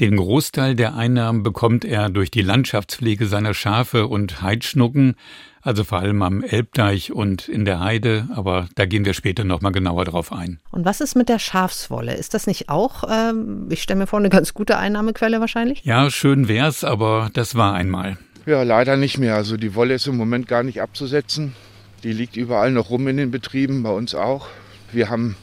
Den 0.00 0.16
Großteil 0.16 0.74
der 0.74 0.96
Einnahmen 0.96 1.44
bekommt 1.44 1.84
er 1.84 2.10
durch 2.10 2.32
die 2.32 2.42
Landschaftspflege 2.42 3.28
seiner 3.28 3.54
Schafe 3.54 4.08
und 4.08 4.42
Heidschnucken 4.42 5.14
also 5.62 5.84
vor 5.84 5.98
allem 5.98 6.22
am 6.22 6.42
Elbdeich 6.42 7.12
und 7.12 7.48
in 7.48 7.64
der 7.64 7.80
Heide, 7.80 8.28
aber 8.34 8.68
da 8.74 8.86
gehen 8.86 9.04
wir 9.04 9.14
später 9.14 9.44
nochmal 9.44 9.72
genauer 9.72 10.04
drauf 10.04 10.32
ein. 10.32 10.60
Und 10.70 10.84
was 10.84 11.00
ist 11.00 11.14
mit 11.14 11.28
der 11.28 11.38
Schafswolle? 11.38 12.14
Ist 12.14 12.34
das 12.34 12.46
nicht 12.46 12.68
auch, 12.68 13.04
ähm, 13.10 13.68
ich 13.70 13.82
stelle 13.82 14.00
mir 14.00 14.06
vor, 14.06 14.18
eine 14.18 14.28
ganz 14.28 14.54
gute 14.54 14.78
Einnahmequelle 14.78 15.40
wahrscheinlich? 15.40 15.84
Ja, 15.84 16.10
schön 16.10 16.48
wär's, 16.48 16.84
aber 16.84 17.30
das 17.32 17.54
war 17.54 17.74
einmal. 17.74 18.18
Ja, 18.46 18.62
leider 18.62 18.96
nicht 18.96 19.18
mehr. 19.18 19.34
Also 19.34 19.56
die 19.56 19.74
Wolle 19.74 19.94
ist 19.94 20.06
im 20.06 20.16
Moment 20.16 20.48
gar 20.48 20.62
nicht 20.62 20.80
abzusetzen. 20.80 21.54
Die 22.02 22.12
liegt 22.12 22.36
überall 22.36 22.70
noch 22.70 22.90
rum 22.90 23.08
in 23.08 23.16
den 23.16 23.30
Betrieben, 23.30 23.82
bei 23.82 23.90
uns 23.90 24.14
auch. 24.14 24.48
Wir 24.92 25.10
haben 25.10 25.36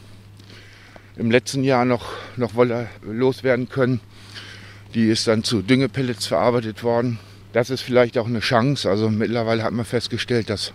im 1.18 1.30
letzten 1.30 1.64
Jahr 1.64 1.86
noch, 1.86 2.14
noch 2.38 2.56
Wolle 2.56 2.88
loswerden 3.04 3.70
können. 3.70 4.00
Die 4.94 5.10
ist 5.10 5.28
dann 5.28 5.44
zu 5.44 5.62
Düngepellets 5.62 6.26
verarbeitet 6.26 6.84
worden 6.84 7.20
das 7.56 7.70
ist 7.70 7.82
vielleicht 7.82 8.18
auch 8.18 8.28
eine 8.28 8.42
Chance. 8.42 8.90
Also 8.90 9.10
mittlerweile 9.10 9.64
hat 9.64 9.72
man 9.72 9.86
festgestellt, 9.86 10.50
dass 10.50 10.74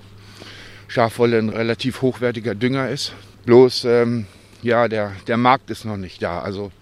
Schafwolle 0.88 1.36
ein 1.36 1.50
relativ 1.50 2.00
hochwertiger 2.00 2.54
Dünger 2.54 2.88
ist. 2.88 3.12
Bloß, 3.44 3.84
ähm, 3.84 4.26
ja, 4.62 4.88
der, 4.88 5.12
der 5.26 5.36
Markt 5.36 5.68
ist 5.68 5.84
noch 5.84 5.98
nicht 5.98 6.22
da. 6.22 6.40
Also 6.40 6.72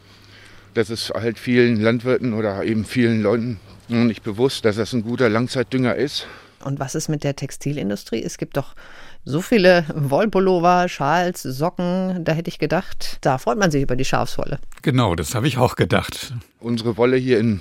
das 0.75 0.88
ist 0.88 1.11
halt 1.11 1.40
vielen 1.40 1.81
Landwirten 1.81 2.33
oder 2.33 2.62
eben 2.62 2.85
vielen 2.85 3.23
Leuten 3.23 3.59
noch 3.88 4.05
nicht 4.05 4.23
bewusst, 4.23 4.64
dass 4.64 4.76
das 4.76 4.93
ein 4.93 5.02
guter 5.02 5.28
Langzeitdünger 5.28 5.97
ist. 5.97 6.28
Und 6.62 6.78
was 6.78 6.95
ist 6.95 7.09
mit 7.09 7.25
der 7.25 7.35
Textilindustrie? 7.35 8.23
Es 8.23 8.38
gibt 8.38 8.57
doch 8.57 8.76
so 9.25 9.40
viele 9.40 9.85
Wollpullover, 9.93 10.88
Schals, 10.88 11.43
Socken. 11.43 12.25
Da 12.25 12.33
hätte 12.33 12.50
ich 12.50 12.61
gedacht, 12.61 13.19
da 13.23 13.38
freut 13.38 13.59
man 13.59 13.73
sich 13.73 13.83
über 13.83 13.97
die 13.97 14.05
Schafswolle. 14.05 14.61
Genau, 14.83 15.17
das 15.17 15.35
habe 15.35 15.49
ich 15.49 15.59
auch 15.59 15.75
gedacht. 15.75 16.35
Unsere 16.61 16.97
Wolle 16.97 17.17
hier 17.17 17.40
in 17.40 17.61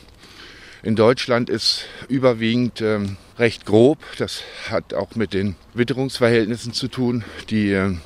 in 0.88 0.96
Deutschland 0.96 1.50
ist 1.50 1.84
überwiegend 2.08 2.80
ähm, 2.80 3.18
recht 3.38 3.66
grob. 3.66 3.98
Das 4.20 4.44
hat 4.70 4.94
auch 4.94 5.16
mit 5.16 5.34
den 5.34 5.58
Witterungsverhältnissen 5.74 6.72
zu 6.72 6.88
tun. 6.88 7.26
Die 7.50 7.74
äh, 7.74 7.98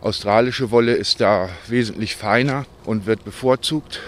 australische 0.00 0.72
Wolle 0.72 0.94
ist 0.94 1.20
da 1.20 1.48
wesentlich 1.68 2.16
feiner 2.16 2.66
und 2.84 3.06
wird 3.06 3.24
bevorzugt. 3.24 4.00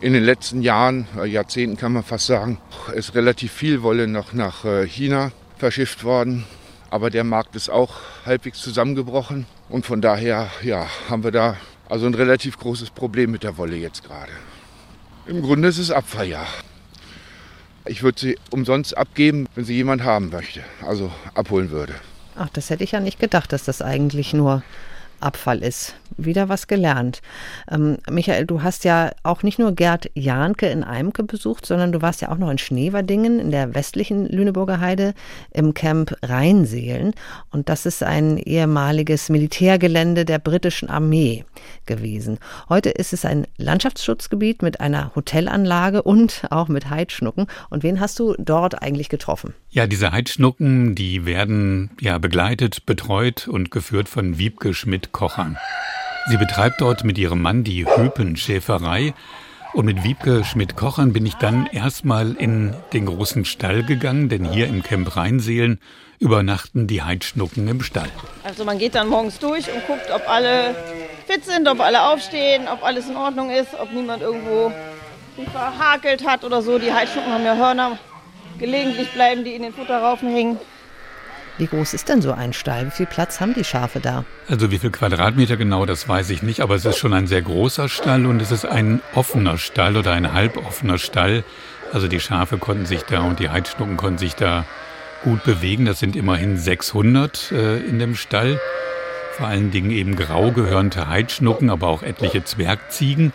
In 0.00 0.14
den 0.14 0.24
letzten 0.24 0.62
Jahren, 0.62 1.06
äh, 1.18 1.26
Jahrzehnten 1.26 1.76
kann 1.76 1.92
man 1.92 2.02
fast 2.02 2.24
sagen, 2.24 2.56
ist 2.94 3.14
relativ 3.14 3.52
viel 3.52 3.82
Wolle 3.82 4.06
noch 4.06 4.32
nach 4.32 4.64
äh, 4.64 4.86
China 4.86 5.30
verschifft 5.58 6.02
worden. 6.02 6.44
Aber 6.88 7.10
der 7.10 7.24
Markt 7.24 7.56
ist 7.56 7.68
auch 7.68 7.96
halbwegs 8.24 8.62
zusammengebrochen. 8.62 9.44
Und 9.68 9.84
von 9.84 10.00
daher 10.00 10.50
ja, 10.62 10.86
haben 11.10 11.24
wir 11.24 11.30
da 11.30 11.58
also 11.90 12.06
ein 12.06 12.14
relativ 12.14 12.58
großes 12.58 12.88
Problem 12.88 13.32
mit 13.32 13.42
der 13.42 13.58
Wolle 13.58 13.76
jetzt 13.76 14.02
gerade. 14.02 14.32
Im 15.26 15.42
Grunde 15.42 15.68
ist 15.68 15.76
es 15.76 15.90
Abfalljahr. 15.90 16.46
Ich 17.86 18.02
würde 18.02 18.18
sie 18.18 18.38
umsonst 18.50 18.96
abgeben, 18.96 19.46
wenn 19.54 19.64
sie 19.64 19.74
jemand 19.74 20.04
haben 20.04 20.30
möchte, 20.30 20.62
also 20.86 21.12
abholen 21.34 21.70
würde. 21.70 21.94
Ach, 22.36 22.48
das 22.48 22.70
hätte 22.70 22.82
ich 22.82 22.92
ja 22.92 23.00
nicht 23.00 23.20
gedacht, 23.20 23.52
dass 23.52 23.64
das 23.64 23.82
eigentlich 23.82 24.32
nur 24.32 24.62
Abfall 25.20 25.62
ist. 25.62 25.94
Wieder 26.16 26.48
was 26.48 26.68
gelernt. 26.68 27.22
Ähm, 27.70 27.98
Michael, 28.08 28.46
du 28.46 28.62
hast 28.62 28.84
ja 28.84 29.10
auch 29.24 29.42
nicht 29.42 29.58
nur 29.58 29.72
Gerd 29.72 30.10
Jahnke 30.14 30.66
in 30.68 30.84
Eimke 30.84 31.24
besucht, 31.24 31.66
sondern 31.66 31.90
du 31.90 32.02
warst 32.02 32.20
ja 32.20 32.30
auch 32.30 32.38
noch 32.38 32.50
in 32.50 32.58
Schneverdingen 32.58 33.40
in 33.40 33.50
der 33.50 33.74
westlichen 33.74 34.26
Lüneburger 34.28 34.78
Heide 34.78 35.14
im 35.50 35.74
Camp 35.74 36.14
Rheinseelen. 36.22 37.14
Und 37.50 37.68
das 37.68 37.84
ist 37.84 38.02
ein 38.02 38.38
ehemaliges 38.38 39.28
Militärgelände 39.28 40.24
der 40.24 40.38
britischen 40.38 40.88
Armee 40.88 41.44
gewesen. 41.86 42.38
Heute 42.68 42.90
ist 42.90 43.12
es 43.12 43.24
ein 43.24 43.46
Landschaftsschutzgebiet 43.56 44.62
mit 44.62 44.80
einer 44.80 45.14
Hotelanlage 45.16 46.02
und 46.02 46.44
auch 46.50 46.68
mit 46.68 46.90
Heidschnucken. 46.90 47.46
Und 47.70 47.82
wen 47.82 47.98
hast 47.98 48.18
du 48.20 48.34
dort 48.38 48.82
eigentlich 48.82 49.08
getroffen? 49.08 49.54
Ja, 49.70 49.86
diese 49.88 50.12
Heidschnucken, 50.12 50.94
die 50.94 51.26
werden 51.26 51.90
ja 52.00 52.18
begleitet, 52.18 52.86
betreut 52.86 53.48
und 53.48 53.72
geführt 53.72 54.08
von 54.08 54.38
Wiebke 54.38 54.74
Schmidt-Kochern. 55.04 55.58
Sie 56.28 56.38
betreibt 56.38 56.80
dort 56.80 57.04
mit 57.04 57.18
ihrem 57.18 57.42
Mann 57.42 57.62
die 57.62 57.86
Höpenschäferei. 57.86 59.12
Und 59.74 59.86
mit 59.86 60.02
Wiebke 60.04 60.44
Schmidt-Kochern 60.44 61.12
bin 61.12 61.26
ich 61.26 61.34
dann 61.34 61.66
erstmal 61.66 62.32
in 62.34 62.74
den 62.92 63.06
großen 63.06 63.44
Stall 63.44 63.82
gegangen, 63.82 64.28
denn 64.28 64.44
hier 64.44 64.66
im 64.66 64.82
Camp 64.82 65.14
Rheinseelen 65.16 65.80
übernachten 66.20 66.86
die 66.86 67.02
Heidschnucken 67.02 67.68
im 67.68 67.82
Stall. 67.82 68.08
Also 68.44 68.64
man 68.64 68.78
geht 68.78 68.94
dann 68.94 69.08
morgens 69.08 69.38
durch 69.38 69.66
und 69.70 69.86
guckt, 69.86 70.10
ob 70.14 70.28
alle 70.28 70.74
fit 71.26 71.44
sind, 71.44 71.68
ob 71.68 71.80
alle 71.80 72.08
aufstehen, 72.08 72.68
ob 72.72 72.82
alles 72.84 73.08
in 73.08 73.16
Ordnung 73.16 73.50
ist, 73.50 73.74
ob 73.78 73.92
niemand 73.92 74.22
irgendwo 74.22 74.72
verhakelt 75.52 76.26
hat 76.26 76.44
oder 76.44 76.62
so. 76.62 76.78
Die 76.78 76.92
Heidschnucken 76.92 77.32
haben 77.32 77.44
ja 77.44 77.56
Hörner. 77.56 77.98
Gelegentlich 78.58 79.10
bleiben 79.10 79.44
die 79.44 79.54
in 79.54 79.62
den 79.62 79.74
Futterraufen 79.74 80.30
hängen. 80.30 80.58
Wie 81.56 81.66
groß 81.66 81.94
ist 81.94 82.08
denn 82.08 82.20
so 82.20 82.32
ein 82.32 82.52
Stall? 82.52 82.86
Wie 82.86 82.90
viel 82.90 83.06
Platz 83.06 83.40
haben 83.40 83.54
die 83.54 83.62
Schafe 83.62 84.00
da? 84.00 84.24
Also 84.48 84.72
wie 84.72 84.78
viel 84.78 84.90
Quadratmeter 84.90 85.56
genau, 85.56 85.86
das 85.86 86.08
weiß 86.08 86.30
ich 86.30 86.42
nicht, 86.42 86.60
aber 86.60 86.74
es 86.74 86.84
ist 86.84 86.98
schon 86.98 87.12
ein 87.12 87.28
sehr 87.28 87.42
großer 87.42 87.88
Stall 87.88 88.26
und 88.26 88.42
es 88.42 88.50
ist 88.50 88.64
ein 88.64 89.00
offener 89.14 89.56
Stall 89.56 89.96
oder 89.96 90.12
ein 90.12 90.32
halboffener 90.32 90.98
Stall. 90.98 91.44
Also 91.92 92.08
die 92.08 92.18
Schafe 92.18 92.58
konnten 92.58 92.86
sich 92.86 93.02
da 93.02 93.20
und 93.20 93.38
die 93.38 93.50
Heidschnucken 93.50 93.96
konnten 93.96 94.18
sich 94.18 94.34
da 94.34 94.64
gut 95.22 95.44
bewegen. 95.44 95.84
Das 95.84 96.00
sind 96.00 96.16
immerhin 96.16 96.56
600 96.56 97.52
äh, 97.52 97.76
in 97.78 98.00
dem 98.00 98.16
Stall. 98.16 98.60
Vor 99.36 99.46
allen 99.46 99.70
Dingen 99.70 99.92
eben 99.92 100.16
grau 100.16 100.50
gehörnte 100.50 101.08
Heidschnucken, 101.08 101.70
aber 101.70 101.86
auch 101.86 102.02
etliche 102.02 102.42
Zwergziegen. 102.42 103.32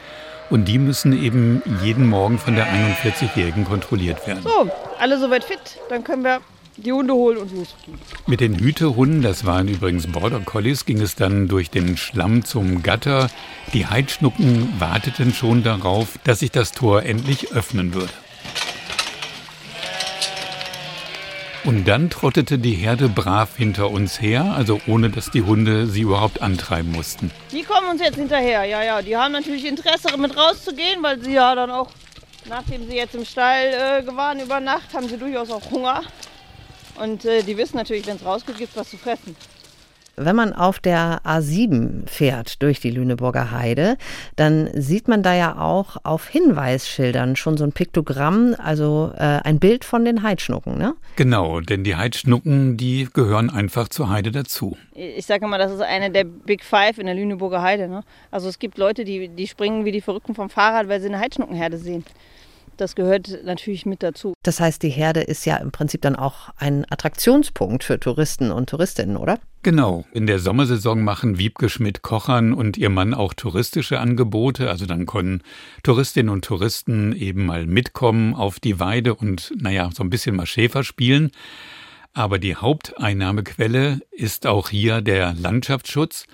Und 0.50 0.66
die 0.66 0.80
müssen 0.80 1.14
eben 1.14 1.62
jeden 1.84 2.08
Morgen 2.08 2.38
von 2.38 2.56
der 2.56 2.68
41-Jährigen 2.68 3.64
kontrolliert 3.66 4.28
werden. 4.28 4.44
So, 4.44 4.70
alle 5.00 5.20
soweit 5.20 5.44
fit, 5.46 5.60
dann 5.90 6.04
können 6.04 6.24
wir 6.24 6.42
die 6.86 6.92
Hunde 6.92 7.14
holen 7.14 7.38
und 7.38 7.52
losgehen. 7.52 7.98
Mit 8.28 8.40
den 8.40 8.58
Hütehunden, 8.58 9.22
das 9.22 9.46
waren 9.46 9.68
übrigens 9.68 10.08
Border 10.08 10.40
Collies, 10.40 10.86
ging 10.86 11.02
es 11.02 11.16
dann 11.16 11.48
durch 11.48 11.70
den 11.70 11.98
Schlamm 11.98 12.46
zum 12.46 12.84
Gatter. 12.84 13.30
Die 13.74 13.86
Heidschnucken 13.86 14.74
warteten 14.80 15.34
schon 15.34 15.64
darauf, 15.64 16.20
dass 16.24 16.40
sich 16.40 16.52
das 16.52 16.72
Tor 16.72 17.04
endlich 17.04 17.52
öffnen 17.52 17.94
würde. 17.94 18.14
Und 21.66 21.88
dann 21.88 22.10
trottete 22.10 22.58
die 22.58 22.74
Herde 22.74 23.10
brav 23.10 23.58
hinter 23.58 23.92
uns 23.92 24.22
her, 24.22 24.54
also 24.56 24.80
ohne 24.88 25.10
dass 25.10 25.30
die 25.30 25.42
Hunde 25.42 25.88
sie 25.88 26.02
überhaupt 26.02 26.42
antreiben 26.42 26.92
mussten. 26.92 27.32
Die 27.52 27.64
kommen 27.64 27.90
uns 27.90 28.02
jetzt 28.02 28.16
hinterher, 28.16 28.64
ja, 28.64 28.82
ja. 28.82 29.02
Die 29.02 29.16
haben 29.16 29.34
natürlich 29.34 29.66
Interesse, 29.66 30.18
mit 30.18 30.36
rauszugehen, 30.38 31.04
weil 31.04 31.20
sie 31.22 31.34
ja 31.34 31.54
dann 31.56 31.70
auch, 31.70 31.90
nachdem 32.48 32.88
sie 32.88 32.96
jetzt 32.96 33.14
im 33.14 33.26
Stall 33.26 33.68
äh, 33.68 34.16
waren 34.16 34.40
über 34.40 34.60
Nacht, 34.60 34.94
haben 34.94 35.08
sie 35.10 35.18
durchaus 35.18 35.52
auch 35.52 35.70
Hunger. 35.70 36.02
Und 37.02 37.26
äh, 37.26 37.44
die 37.44 37.58
wissen 37.58 37.78
natürlich, 37.78 38.06
wenn 38.08 38.18
es 38.18 38.26
rausgeht, 38.26 38.58
gibt 38.58 38.72
es 38.72 38.78
was 38.78 38.90
zu 38.90 38.98
fressen. 38.98 39.36
Wenn 40.22 40.36
man 40.36 40.52
auf 40.52 40.82
der 40.82 41.22
A7 41.24 42.06
fährt 42.06 42.62
durch 42.62 42.82
die 42.82 42.92
Lüneburger 42.92 43.52
Heide, 43.52 43.96
dann 44.36 44.70
sieht 44.74 45.08
man 45.08 45.24
da 45.24 45.34
ja 45.34 45.58
auch 45.58 45.96
auf 46.04 46.28
Hinweisschildern 46.28 47.38
schon 47.38 47.56
so 47.56 47.64
ein 47.64 47.72
Piktogramm, 47.72 48.54
also 48.58 49.14
äh, 49.16 49.22
ein 49.22 49.60
Bild 49.60 49.86
von 49.86 50.04
den 50.04 50.22
Heidschnucken, 50.22 50.78
ne? 50.78 50.94
Genau, 51.16 51.62
denn 51.62 51.86
die 51.86 51.96
Heidschnucken, 51.96 52.76
die 52.76 53.08
gehören 53.14 53.50
einfach 53.50 53.88
zur 53.88 54.10
Heide 54.10 54.32
dazu. 54.32 54.76
Ich 54.94 55.26
sage 55.26 55.48
mal, 55.48 55.58
das 55.58 55.72
ist 55.72 55.82
eine 55.82 56.12
der 56.12 56.26
Big 56.26 56.66
Five 56.66 56.98
in 56.98 57.06
der 57.06 57.16
Lüneburger 57.16 57.62
Heide. 57.62 57.88
Ne? 57.88 58.04
Also 58.30 58.50
es 58.50 58.60
gibt 58.60 58.78
Leute, 58.78 59.06
die, 59.06 59.30
die 59.30 59.48
springen 59.48 59.86
wie 59.86 59.94
die 59.94 60.02
Verrückten 60.02 60.36
vom 60.36 60.50
Fahrrad, 60.50 60.90
weil 60.90 61.00
sie 61.00 61.08
eine 61.08 61.20
Heidschnuckenherde 61.20 61.78
sehen 61.78 62.04
das 62.80 62.96
gehört 62.96 63.44
natürlich 63.44 63.86
mit 63.86 64.04
dazu. 64.04 64.34
Das 64.44 64.60
heißt, 64.60 64.82
die 64.84 64.90
Herde 64.90 65.22
ist 65.22 65.46
ja 65.46 65.58
im 65.58 65.72
Prinzip 65.72 66.02
dann 66.02 66.16
auch 66.16 66.50
ein 66.58 66.86
Attraktionspunkt 66.90 67.84
für 67.84 68.00
Touristen 68.00 68.52
und 68.52 68.70
Touristinnen, 68.70 69.18
oder? 69.18 69.40
Genau. 69.62 70.06
In 70.14 70.26
der 70.26 70.40
Sommersaison 70.40 71.02
machen 71.04 71.38
Wiebke 71.38 71.68
Schmidt-Kochern 71.68 72.54
und 72.54 72.78
ihr 72.78 72.90
Mann 72.90 73.14
auch 73.14 73.34
touristische 73.34 74.00
Angebote. 74.00 74.70
Also 74.70 74.86
dann 74.86 75.06
können 75.06 75.44
Touristinnen 75.84 76.32
und 76.32 76.46
Touristen 76.46 77.14
eben 77.14 77.46
mal 77.46 77.66
mitkommen 77.66 78.34
auf 78.34 78.60
die 78.60 78.80
Weide 78.80 79.16
und, 79.16 79.52
naja, 79.58 79.90
so 79.94 80.04
ein 80.04 80.10
bisschen 80.10 80.36
mal 80.36 80.46
Schäfer 80.46 80.84
spielen. 80.84 81.32
Aber 82.14 82.40
die 82.40 82.56
Haupteinnahmequelle 82.56 84.00
ist 84.12 84.48
auch 84.48 84.70
hier 84.70 85.02
der 85.02 85.34
Landschaftsschutz. 85.36 86.26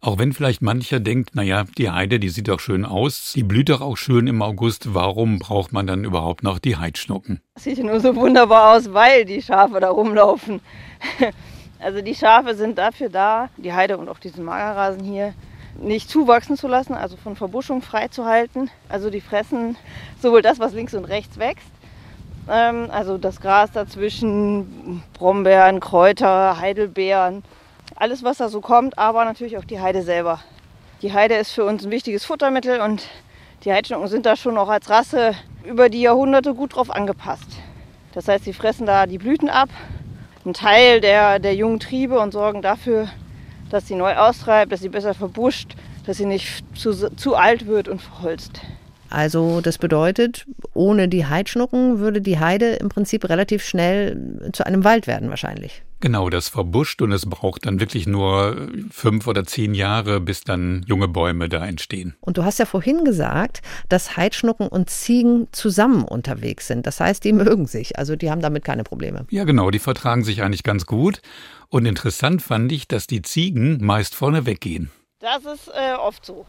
Auch 0.00 0.18
wenn 0.18 0.32
vielleicht 0.32 0.62
mancher 0.62 1.00
denkt, 1.00 1.34
naja, 1.34 1.64
die 1.76 1.90
Heide, 1.90 2.20
die 2.20 2.28
sieht 2.28 2.48
doch 2.48 2.60
schön 2.60 2.84
aus, 2.84 3.32
die 3.34 3.42
blüht 3.42 3.68
doch 3.68 3.80
auch 3.80 3.96
schön 3.96 4.26
im 4.26 4.42
August, 4.42 4.94
warum 4.94 5.38
braucht 5.38 5.72
man 5.72 5.86
dann 5.86 6.04
überhaupt 6.04 6.42
noch 6.42 6.58
die 6.58 6.76
Heidschnucken? 6.76 7.40
sieht 7.56 7.82
nur 7.82 8.00
so 8.00 8.14
wunderbar 8.14 8.76
aus, 8.76 8.92
weil 8.92 9.24
die 9.24 9.42
Schafe 9.42 9.80
da 9.80 9.90
rumlaufen. 9.90 10.60
Also 11.80 12.00
die 12.00 12.14
Schafe 12.14 12.54
sind 12.54 12.78
dafür 12.78 13.10
da, 13.10 13.50
die 13.58 13.74
Heide 13.74 13.98
und 13.98 14.08
auch 14.08 14.18
diesen 14.18 14.42
Magerrasen 14.42 15.04
hier 15.04 15.34
nicht 15.78 16.08
zuwachsen 16.08 16.56
zu 16.56 16.66
lassen, 16.66 16.94
also 16.94 17.18
von 17.18 17.36
Verbuschung 17.36 17.82
freizuhalten. 17.82 18.70
Also 18.88 19.10
die 19.10 19.20
fressen 19.20 19.76
sowohl 20.18 20.40
das, 20.40 20.58
was 20.60 20.72
links 20.72 20.94
und 20.94 21.04
rechts 21.04 21.38
wächst, 21.38 21.68
ähm, 22.50 22.88
also 22.90 23.18
das 23.18 23.40
Gras 23.40 23.70
dazwischen, 23.72 25.02
Brombeeren, 25.14 25.80
Kräuter, 25.80 26.58
Heidelbeeren, 26.58 27.42
alles 27.96 28.22
was 28.22 28.38
da 28.38 28.48
so 28.48 28.60
kommt, 28.60 28.98
aber 28.98 29.24
natürlich 29.24 29.58
auch 29.58 29.64
die 29.64 29.80
Heide 29.80 30.02
selber. 30.02 30.40
Die 31.02 31.12
Heide 31.12 31.34
ist 31.34 31.52
für 31.52 31.64
uns 31.64 31.84
ein 31.84 31.90
wichtiges 31.90 32.24
Futtermittel 32.24 32.80
und 32.80 33.06
die 33.64 33.72
Heidschnucken 33.72 34.08
sind 34.08 34.26
da 34.26 34.36
schon 34.36 34.58
auch 34.58 34.68
als 34.68 34.90
Rasse 34.90 35.34
über 35.64 35.88
die 35.88 36.02
Jahrhunderte 36.02 36.54
gut 36.54 36.76
drauf 36.76 36.90
angepasst. 36.90 37.48
Das 38.12 38.28
heißt, 38.28 38.44
sie 38.44 38.52
fressen 38.52 38.86
da 38.86 39.06
die 39.06 39.18
Blüten 39.18 39.48
ab, 39.48 39.68
einen 40.44 40.54
Teil 40.54 41.00
der, 41.00 41.38
der 41.38 41.54
jungen 41.54 41.80
Triebe 41.80 42.18
und 42.18 42.32
sorgen 42.32 42.62
dafür, 42.62 43.08
dass 43.70 43.88
sie 43.88 43.94
neu 43.94 44.14
austreibt, 44.16 44.70
dass 44.70 44.80
sie 44.80 44.88
besser 44.88 45.14
verbuscht, 45.14 45.74
dass 46.06 46.18
sie 46.18 46.26
nicht 46.26 46.64
zu, 46.76 46.92
zu 46.92 47.34
alt 47.34 47.66
wird 47.66 47.88
und 47.88 48.00
verholzt. 48.02 48.60
Also 49.14 49.60
das 49.60 49.78
bedeutet, 49.78 50.44
ohne 50.72 51.08
die 51.08 51.24
Heidschnucken 51.24 52.00
würde 52.00 52.20
die 52.20 52.40
Heide 52.40 52.72
im 52.72 52.88
Prinzip 52.88 53.28
relativ 53.28 53.64
schnell 53.64 54.50
zu 54.52 54.66
einem 54.66 54.82
Wald 54.82 55.06
werden 55.06 55.30
wahrscheinlich. 55.30 55.84
Genau, 56.00 56.28
das 56.30 56.48
verbuscht 56.48 57.00
und 57.00 57.12
es 57.12 57.24
braucht 57.24 57.64
dann 57.64 57.78
wirklich 57.78 58.08
nur 58.08 58.68
fünf 58.90 59.28
oder 59.28 59.44
zehn 59.44 59.72
Jahre, 59.72 60.20
bis 60.20 60.42
dann 60.42 60.84
junge 60.88 61.06
Bäume 61.06 61.48
da 61.48 61.64
entstehen. 61.64 62.16
Und 62.20 62.38
du 62.38 62.44
hast 62.44 62.58
ja 62.58 62.66
vorhin 62.66 63.04
gesagt, 63.04 63.62
dass 63.88 64.16
Heidschnucken 64.16 64.66
und 64.66 64.90
Ziegen 64.90 65.46
zusammen 65.52 66.02
unterwegs 66.02 66.66
sind. 66.66 66.84
Das 66.84 66.98
heißt, 66.98 67.22
die 67.22 67.32
mögen 67.32 67.66
sich, 67.66 67.96
also 67.96 68.16
die 68.16 68.32
haben 68.32 68.42
damit 68.42 68.64
keine 68.64 68.82
Probleme. 68.82 69.26
Ja, 69.30 69.44
genau, 69.44 69.70
die 69.70 69.78
vertragen 69.78 70.24
sich 70.24 70.42
eigentlich 70.42 70.64
ganz 70.64 70.86
gut. 70.86 71.22
Und 71.68 71.86
interessant 71.86 72.42
fand 72.42 72.72
ich, 72.72 72.88
dass 72.88 73.06
die 73.06 73.22
Ziegen 73.22 73.78
meist 73.80 74.16
vorne 74.16 74.44
weggehen. 74.44 74.90
Das 75.20 75.44
ist 75.44 75.68
äh, 75.68 75.94
oft 75.94 76.26
so. 76.26 76.44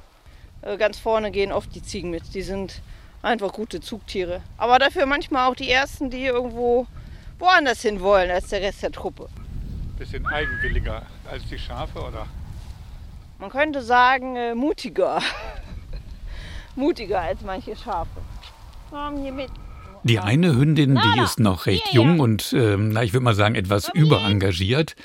Äh, 0.66 0.78
ganz 0.78 0.98
vorne 1.00 1.32
gehen 1.32 1.52
oft 1.52 1.74
die 1.74 1.84
Ziegen 1.84 2.10
mit. 2.10 2.34
Die 2.34 2.42
sind 2.42 2.82
einfach 3.22 3.54
gute 3.54 3.80
Zugtiere. 3.80 4.42
Aber 4.58 4.80
dafür 4.80 5.06
manchmal 5.06 5.50
auch 5.50 5.56
die 5.56 5.70
ersten, 5.70 6.10
die 6.10 6.26
irgendwo 6.26 6.88
woanders 7.40 7.82
hin 7.82 8.02
wollen 8.02 8.30
als 8.32 8.50
der 8.50 8.62
Rest 8.62 8.84
der 8.84 8.92
Truppe. 8.92 9.30
Bisschen 9.98 10.26
eigenwilliger 10.26 11.04
als 11.30 11.48
die 11.50 11.58
Schafe, 11.60 12.00
oder? 12.00 12.26
Man 13.40 13.50
könnte 13.50 13.82
sagen, 13.82 14.36
äh, 14.36 14.56
mutiger. 14.56 15.22
mutiger 16.76 17.22
als 17.22 17.42
manche 17.42 17.76
Schafe. 17.76 18.22
Komm 18.90 19.22
hier 19.22 19.32
mit. 19.32 19.50
Die 20.04 20.20
eine 20.20 20.56
Hündin, 20.56 20.96
die 20.96 21.22
ist 21.22 21.40
noch 21.40 21.66
recht 21.66 21.92
jung 21.92 22.20
und, 22.20 22.54
na, 22.54 23.02
ich 23.02 23.14
würde 23.14 23.24
mal 23.24 23.34
sagen, 23.34 23.56
etwas 23.56 23.90
überengagiert. 23.92 24.96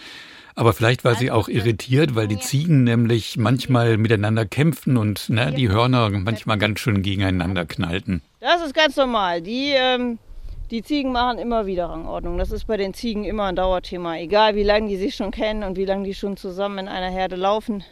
Aber 0.61 0.75
vielleicht 0.75 1.07
war 1.07 1.15
sie 1.15 1.31
auch 1.31 1.49
irritiert, 1.49 2.15
weil 2.15 2.29
die 2.29 2.39
Ziegen 2.39 2.85
nämlich 2.85 3.39
manchmal 3.39 3.97
miteinander 3.97 4.45
kämpfen 4.45 4.99
und 4.99 5.31
ne, 5.31 5.55
die 5.57 5.71
Hörner 5.71 6.11
manchmal 6.11 6.59
ganz 6.59 6.81
schön 6.81 7.01
gegeneinander 7.01 7.65
knallten. 7.65 8.21
Das 8.41 8.61
ist 8.61 8.75
ganz 8.75 8.95
normal. 8.95 9.41
Die, 9.41 9.71
ähm, 9.71 10.19
die 10.71 10.83
Ziegen 10.83 11.13
machen 11.13 11.39
immer 11.39 11.65
wieder 11.65 11.87
Rangordnung. 11.87 12.37
Das 12.37 12.53
ist 12.53 12.67
bei 12.67 12.77
den 12.77 12.93
Ziegen 12.93 13.25
immer 13.25 13.45
ein 13.45 13.57
Dauerthema. 13.57 14.19
Egal 14.19 14.55
wie 14.55 14.63
lange 14.63 14.89
die 14.89 14.99
sich 14.99 15.15
schon 15.15 15.31
kennen 15.31 15.63
und 15.63 15.79
wie 15.79 15.87
lange 15.87 16.05
die 16.05 16.13
schon 16.13 16.37
zusammen 16.37 16.81
in 16.81 16.89
einer 16.89 17.09
Herde 17.09 17.37
laufen. 17.37 17.83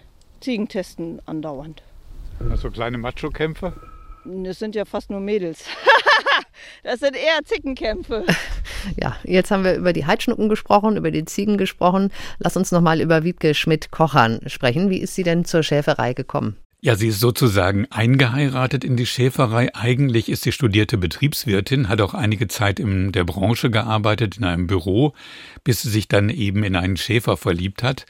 Ziegen 0.40 0.68
testen 0.68 1.22
andauernd. 1.24 1.82
Also 2.50 2.70
kleine 2.70 2.98
Macho-Kämpfe? 2.98 3.72
Das 4.26 4.58
sind 4.58 4.74
ja 4.74 4.84
fast 4.84 5.08
nur 5.08 5.20
Mädels. 5.20 5.64
das 6.82 7.00
sind 7.00 7.16
eher 7.16 7.42
Zickenkämpfe. 7.46 8.26
Ja, 9.00 9.16
jetzt 9.24 9.50
haben 9.50 9.64
wir 9.64 9.74
über 9.74 9.92
die 9.92 10.06
Heidschnucken 10.06 10.48
gesprochen, 10.48 10.96
über 10.96 11.10
die 11.10 11.24
Ziegen 11.24 11.58
gesprochen. 11.58 12.10
Lass 12.38 12.56
uns 12.56 12.72
nochmal 12.72 13.00
über 13.00 13.24
Wiebke 13.24 13.54
Schmidt-Kochern 13.54 14.40
sprechen. 14.46 14.90
Wie 14.90 14.98
ist 14.98 15.14
sie 15.14 15.22
denn 15.22 15.44
zur 15.44 15.62
Schäferei 15.62 16.14
gekommen? 16.14 16.56
Ja, 16.80 16.94
sie 16.94 17.08
ist 17.08 17.18
sozusagen 17.18 17.88
eingeheiratet 17.90 18.84
in 18.84 18.96
die 18.96 19.04
Schäferei. 19.04 19.74
Eigentlich 19.74 20.28
ist 20.28 20.44
sie 20.44 20.52
studierte 20.52 20.96
Betriebswirtin, 20.96 21.88
hat 21.88 22.00
auch 22.00 22.14
einige 22.14 22.46
Zeit 22.46 22.78
in 22.78 23.10
der 23.10 23.24
Branche 23.24 23.68
gearbeitet, 23.68 24.38
in 24.38 24.44
einem 24.44 24.68
Büro, 24.68 25.12
bis 25.64 25.82
sie 25.82 25.90
sich 25.90 26.06
dann 26.06 26.30
eben 26.30 26.62
in 26.62 26.76
einen 26.76 26.96
Schäfer 26.96 27.36
verliebt 27.36 27.82
hat. 27.82 28.06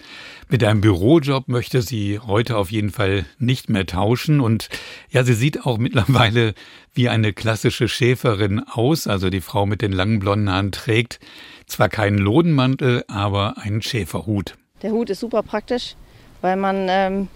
Mit 0.51 0.63
einem 0.63 0.83
Bürojob 0.83 1.49
möchte 1.49 1.81
sie 1.81 2.19
heute 2.19 2.59
auf 2.59 2.71
jeden 2.71 2.91
Fall 2.91 3.25
nicht 3.39 3.71
mehr 3.71 3.87
tauschen 3.87 4.39
und 4.39 4.69
ja, 5.09 5.25
sie 5.25 5.33
sieht 5.33 5.65
auch 5.65 5.79
mittlerweile 5.79 6.53
wie 6.93 7.09
eine 7.09 7.33
klassische 7.33 7.89
Schäferin 7.89 8.61
aus, 8.61 9.07
also 9.07 9.31
die 9.31 9.41
Frau 9.41 9.65
mit 9.65 9.81
den 9.81 9.93
langen 9.93 10.19
blonden 10.19 10.51
Haaren 10.51 10.73
trägt 10.73 11.21
zwar 11.67 11.89
keinen 11.89 12.19
Lodenmantel, 12.19 13.03
aber 13.09 13.57
einen 13.57 13.81
Schäferhut. 13.81 14.57
Der 14.83 14.91
Hut 14.91 15.09
ist 15.09 15.21
super 15.21 15.43
praktisch, 15.43 15.97
weil 16.43 16.57
man 16.57 16.87
ähm 16.91 17.29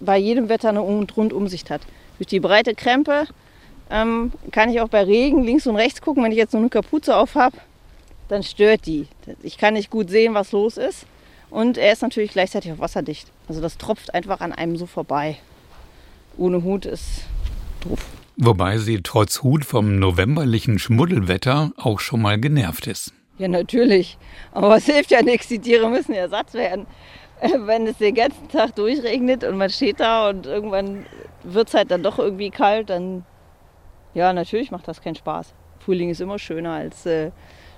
bei 0.00 0.16
jedem 0.18 0.48
Wetter 0.48 0.68
eine 0.68 0.80
Rundumsicht 0.80 1.70
hat. 1.70 1.82
Durch 2.18 2.28
die 2.28 2.40
breite 2.40 2.74
Krempe 2.74 3.26
ähm, 3.90 4.32
kann 4.52 4.70
ich 4.70 4.80
auch 4.80 4.88
bei 4.88 5.02
Regen 5.02 5.44
links 5.44 5.66
und 5.66 5.76
rechts 5.76 6.00
gucken. 6.00 6.24
Wenn 6.24 6.32
ich 6.32 6.38
jetzt 6.38 6.52
so 6.52 6.58
eine 6.58 6.68
Kapuze 6.68 7.16
auf 7.16 7.34
habe, 7.34 7.56
dann 8.28 8.42
stört 8.42 8.86
die. 8.86 9.06
Ich 9.42 9.58
kann 9.58 9.74
nicht 9.74 9.90
gut 9.90 10.10
sehen, 10.10 10.34
was 10.34 10.52
los 10.52 10.76
ist. 10.76 11.06
Und 11.50 11.78
er 11.78 11.92
ist 11.92 12.02
natürlich 12.02 12.32
gleichzeitig 12.32 12.72
auch 12.72 12.78
wasserdicht. 12.78 13.30
Also 13.48 13.60
das 13.60 13.78
tropft 13.78 14.14
einfach 14.14 14.40
an 14.40 14.52
einem 14.52 14.76
so 14.76 14.86
vorbei. 14.86 15.38
Ohne 16.36 16.62
Hut 16.64 16.86
ist 16.86 17.22
doof. 17.80 18.04
Wobei 18.36 18.78
sie 18.78 19.00
trotz 19.02 19.42
Hut 19.42 19.64
vom 19.64 19.98
novemberlichen 19.98 20.78
Schmuddelwetter 20.78 21.72
auch 21.76 22.00
schon 22.00 22.20
mal 22.20 22.38
genervt 22.38 22.86
ist. 22.86 23.14
Ja, 23.38 23.48
natürlich. 23.48 24.18
Aber 24.52 24.76
es 24.76 24.86
hilft 24.86 25.10
ja 25.10 25.22
nichts. 25.22 25.48
Die 25.48 25.58
Tiere 25.58 25.88
müssen 25.88 26.12
ersetzt 26.12 26.54
werden. 26.54 26.86
wenn 27.66 27.86
es 27.86 27.98
den 27.98 28.14
ganzen 28.14 28.48
Tag 28.48 28.74
durchregnet 28.76 29.44
und 29.44 29.56
man 29.56 29.70
steht 29.70 30.00
da 30.00 30.30
und 30.30 30.46
irgendwann 30.46 31.06
wird 31.42 31.68
es 31.68 31.74
halt 31.74 31.90
dann 31.90 32.02
doch 32.02 32.18
irgendwie 32.18 32.50
kalt, 32.50 32.90
dann 32.90 33.24
ja, 34.14 34.32
natürlich 34.32 34.70
macht 34.70 34.88
das 34.88 35.02
keinen 35.02 35.14
Spaß. 35.14 35.52
Frühling 35.78 36.10
ist 36.10 36.20
immer 36.20 36.38
schöner 36.38 36.72
als 36.72 37.04
äh, 37.04 37.30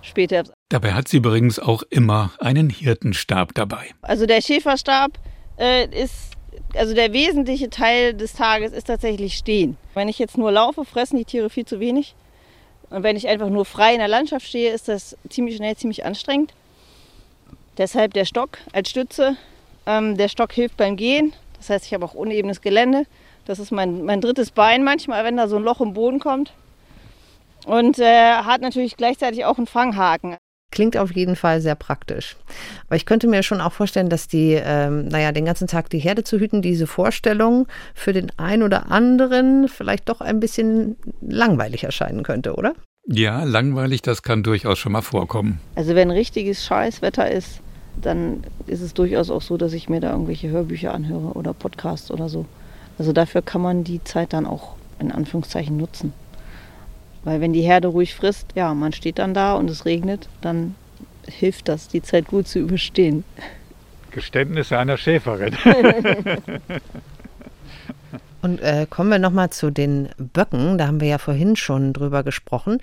später. 0.03 0.45
Dabei 0.69 0.93
hat 0.93 1.09
sie 1.09 1.19
übrigens 1.19 1.59
auch 1.59 1.83
immer 1.91 2.31
einen 2.39 2.71
Hirtenstab 2.71 3.55
dabei. 3.55 3.91
Also 4.03 4.25
der 4.25 4.41
Schäferstab 4.41 5.19
äh, 5.59 5.87
ist, 5.89 6.35
also 6.75 6.95
der 6.95 7.13
wesentliche 7.13 7.71
Teil 7.71 8.15
des 8.15 8.35
Tages 8.35 8.73
ist 8.73 8.87
tatsächlich 8.87 9.35
stehen. 9.35 9.77
Wenn 9.95 10.09
ich 10.09 10.19
jetzt 10.19 10.39
nur 10.39 10.53
laufe, 10.53 10.85
fressen 10.85 11.19
die 11.19 11.25
Tiere 11.25 11.51
viel 11.51 11.67
zu 11.67 11.81
wenig. 11.81 12.15
Und 12.91 13.03
wenn 13.03 13.17
ich 13.17 13.29
einfach 13.29 13.51
nur 13.51 13.65
frei 13.65 13.93
in 13.93 13.99
der 13.99 14.09
Landschaft 14.09 14.47
stehe, 14.47 14.73
ist 14.73 14.89
das 14.89 15.17
ziemlich 15.29 15.57
schnell 15.57 15.77
ziemlich 15.77 16.05
anstrengend. 16.07 16.55
Deshalb 17.79 18.13
der 18.13 18.25
Stock 18.25 18.59
als 18.73 18.91
Stütze. 18.91 19.37
Ähm, 19.87 20.17
der 20.17 20.29
Stock 20.29 20.53
hilft 20.53 20.77
beim 20.77 20.97
Gehen. 20.97 21.33
Das 21.57 21.71
heißt, 21.71 21.87
ich 21.87 21.95
habe 21.95 22.05
auch 22.05 22.15
unebenes 22.15 22.61
Gelände. 22.61 23.05
Das 23.47 23.59
ist 23.59 23.71
mein, 23.71 24.05
mein 24.05 24.21
drittes 24.21 24.51
Bein 24.51 24.85
manchmal, 24.85 25.25
wenn 25.25 25.37
da 25.37 25.49
so 25.49 25.57
ein 25.57 25.63
Loch 25.63 25.81
im 25.81 25.95
Boden 25.95 26.19
kommt. 26.19 26.53
Und 27.67 27.99
äh, 27.99 28.33
hat 28.33 28.61
natürlich 28.61 28.97
gleichzeitig 28.97 29.45
auch 29.45 29.59
einen 29.59 29.67
Fanghaken. 29.67 30.37
Klingt 30.71 30.97
auf 30.99 31.15
jeden 31.15 31.35
Fall 31.35 31.61
sehr 31.61 31.75
praktisch. 31.75 32.37
Aber 32.87 32.97
ich 32.97 33.07
könnte 33.07 33.27
mir 33.27 33.43
schon 33.43 33.61
auch 33.61 33.73
vorstellen, 33.73 34.11
dass 34.11 34.29
die, 34.29 34.53
ähm, 34.53 35.09
naja, 35.09 35.33
den 35.33 35.47
ganzen 35.47 35.67
Tag 35.67 35.89
die 35.89 35.99
Herde 35.99 36.25
zu 36.25 36.39
hüten, 36.39 36.61
diese 36.61 36.87
Vorstellung 36.87 37.67
für 37.95 38.13
den 38.13 38.31
einen 38.39 38.63
oder 38.63 38.91
anderen 38.91 39.69
vielleicht 39.69 40.09
doch 40.09 40.21
ein 40.21 40.41
bisschen 40.41 40.97
langweilig 41.23 41.85
erscheinen 41.85 42.23
könnte, 42.23 42.55
oder? 42.55 42.75
Ja, 43.07 43.45
langweilig, 43.45 44.03
das 44.03 44.23
kann 44.23 44.43
durchaus 44.43 44.79
schon 44.79 44.93
mal 44.93 45.01
vorkommen. 45.01 45.61
Also 45.75 45.95
wenn 45.95 46.11
richtiges 46.11 46.67
Scheißwetter 46.67 47.31
ist, 47.31 47.63
dann 48.03 48.45
ist 48.67 48.81
es 48.81 48.95
durchaus 48.95 49.31
auch 49.31 49.43
so, 49.43 49.57
dass 49.57 49.73
ich 49.73 49.89
mir 49.89 50.01
da 50.01 50.13
irgendwelche 50.13 50.49
Hörbücher 50.49 50.95
anhöre 50.95 51.33
oder 51.33 51.53
Podcasts 51.53 52.11
oder 52.11 52.29
so. 52.29 52.47
Also 52.99 53.13
dafür 53.13 53.43
kann 53.43 53.61
man 53.61 53.85
die 53.85 54.03
Zeit 54.05 54.33
dann 54.33 54.47
auch 54.47 54.75
in 54.99 55.13
Anführungszeichen 55.13 55.77
nutzen. 55.77 56.13
Weil 57.25 57.41
wenn 57.41 57.53
die 57.53 57.63
Herde 57.63 57.89
ruhig 57.89 58.15
frisst, 58.15 58.47
ja, 58.55 58.75
man 58.75 58.93
steht 58.93 59.19
dann 59.19 59.35
da 59.35 59.55
und 59.55 59.71
es 59.71 59.85
regnet, 59.85 60.29
dann 60.41 60.75
hilft 61.27 61.69
das, 61.69 61.89
die 61.89 62.03
Zeit 62.03 62.27
gut 62.29 62.49
zu 62.49 62.59
überstehen. 62.59 63.25
Geständnisse 64.11 64.79
einer 64.79 64.97
Schäferin. 64.97 65.55
und 68.43 68.61
äh, 68.61 68.87
kommen 68.89 69.11
wir 69.11 69.19
nochmal 69.19 69.51
zu 69.51 69.71
den 69.71 70.09
Böcken, 70.17 70.79
da 70.79 70.87
haben 70.87 71.01
wir 71.01 71.09
ja 71.09 71.19
vorhin 71.19 71.57
schon 71.57 71.93
drüber 71.93 72.23
gesprochen. 72.23 72.79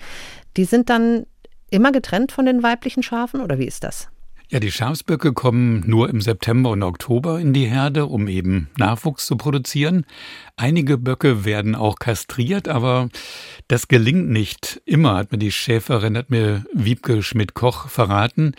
Die 0.56 0.64
sind 0.64 0.88
dann 0.90 1.26
immer 1.70 1.92
getrennt 1.92 2.32
von 2.32 2.46
den 2.46 2.62
weiblichen 2.62 3.02
Schafen 3.02 3.40
oder 3.40 3.58
wie 3.58 3.66
ist 3.66 3.84
das? 3.84 4.08
Ja, 4.48 4.60
die 4.60 4.70
Schafsböcke 4.70 5.32
kommen 5.32 5.82
nur 5.86 6.08
im 6.08 6.20
September 6.20 6.70
und 6.70 6.84
Oktober 6.84 7.40
in 7.40 7.52
die 7.52 7.66
Herde, 7.66 8.06
um 8.06 8.28
eben 8.28 8.68
Nachwuchs 8.78 9.26
zu 9.26 9.36
produzieren. 9.36 10.06
Einige 10.54 10.98
Böcke 10.98 11.44
werden 11.44 11.74
auch 11.74 11.98
kastriert, 11.98 12.68
aber 12.68 13.08
das 13.66 13.88
gelingt 13.88 14.30
nicht 14.30 14.80
immer, 14.84 15.16
hat 15.16 15.32
mir 15.32 15.38
die 15.38 15.50
Schäferin, 15.50 16.16
hat 16.16 16.30
mir 16.30 16.64
Wiebke 16.72 17.24
Schmidt-Koch 17.24 17.88
verraten. 17.88 18.52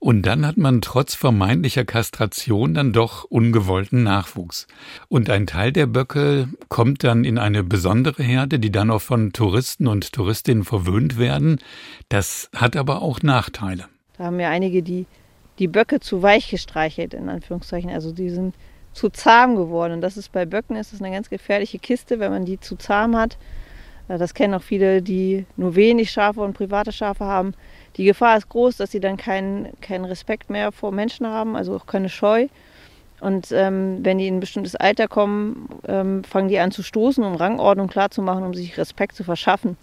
Und 0.00 0.22
dann 0.22 0.44
hat 0.44 0.56
man 0.56 0.80
trotz 0.80 1.14
vermeintlicher 1.14 1.84
Kastration 1.84 2.74
dann 2.74 2.92
doch 2.92 3.22
ungewollten 3.22 4.02
Nachwuchs. 4.02 4.66
Und 5.06 5.30
ein 5.30 5.46
Teil 5.46 5.72
der 5.72 5.86
Böcke 5.86 6.48
kommt 6.68 7.04
dann 7.04 7.22
in 7.22 7.38
eine 7.38 7.62
besondere 7.62 8.24
Herde, 8.24 8.58
die 8.58 8.72
dann 8.72 8.90
auch 8.90 9.02
von 9.02 9.32
Touristen 9.32 9.86
und 9.86 10.12
Touristinnen 10.12 10.64
verwöhnt 10.64 11.18
werden. 11.18 11.60
Das 12.08 12.50
hat 12.56 12.74
aber 12.74 13.00
auch 13.00 13.22
Nachteile. 13.22 13.84
Da 14.18 14.24
haben 14.24 14.38
wir 14.38 14.48
einige, 14.48 14.82
die 14.82 15.06
die 15.60 15.68
Böcke 15.68 16.00
zu 16.00 16.22
weich 16.22 16.50
gestreichelt, 16.50 17.14
in 17.14 17.28
Anführungszeichen. 17.28 17.90
Also 17.90 18.12
die 18.12 18.30
sind 18.30 18.54
zu 18.92 19.10
zahm 19.10 19.54
geworden. 19.54 19.92
Und 19.92 20.00
das 20.00 20.16
ist 20.16 20.32
bei 20.32 20.46
Böcken 20.46 20.74
ist 20.74 20.92
das 20.92 21.00
eine 21.00 21.14
ganz 21.14 21.30
gefährliche 21.30 21.78
Kiste, 21.78 22.18
wenn 22.18 22.32
man 22.32 22.44
die 22.44 22.58
zu 22.58 22.76
zahm 22.76 23.16
hat. 23.16 23.36
Äh, 24.08 24.18
das 24.18 24.34
kennen 24.34 24.54
auch 24.54 24.62
viele, 24.62 25.02
die 25.02 25.44
nur 25.56 25.76
wenig 25.76 26.10
Schafe 26.10 26.40
und 26.40 26.54
private 26.54 26.92
Schafe 26.92 27.24
haben. 27.24 27.54
Die 27.96 28.04
Gefahr 28.04 28.38
ist 28.38 28.48
groß, 28.48 28.78
dass 28.78 28.90
sie 28.90 29.00
dann 29.00 29.16
keinen, 29.16 29.68
keinen 29.80 30.06
Respekt 30.06 30.50
mehr 30.50 30.72
vor 30.72 30.92
Menschen 30.92 31.26
haben, 31.26 31.56
also 31.56 31.76
auch 31.76 31.86
keine 31.86 32.08
Scheu. 32.08 32.48
Und 33.20 33.52
ähm, 33.52 33.98
wenn 34.02 34.16
die 34.16 34.28
in 34.28 34.36
ein 34.36 34.40
bestimmtes 34.40 34.76
Alter 34.76 35.06
kommen, 35.06 35.68
ähm, 35.86 36.24
fangen 36.24 36.48
die 36.48 36.58
an 36.58 36.70
zu 36.70 36.82
stoßen, 36.82 37.22
um 37.22 37.34
Rangordnung 37.34 37.88
klarzumachen, 37.88 38.44
um 38.44 38.54
sich 38.54 38.78
Respekt 38.78 39.14
zu 39.14 39.24
verschaffen. 39.24 39.76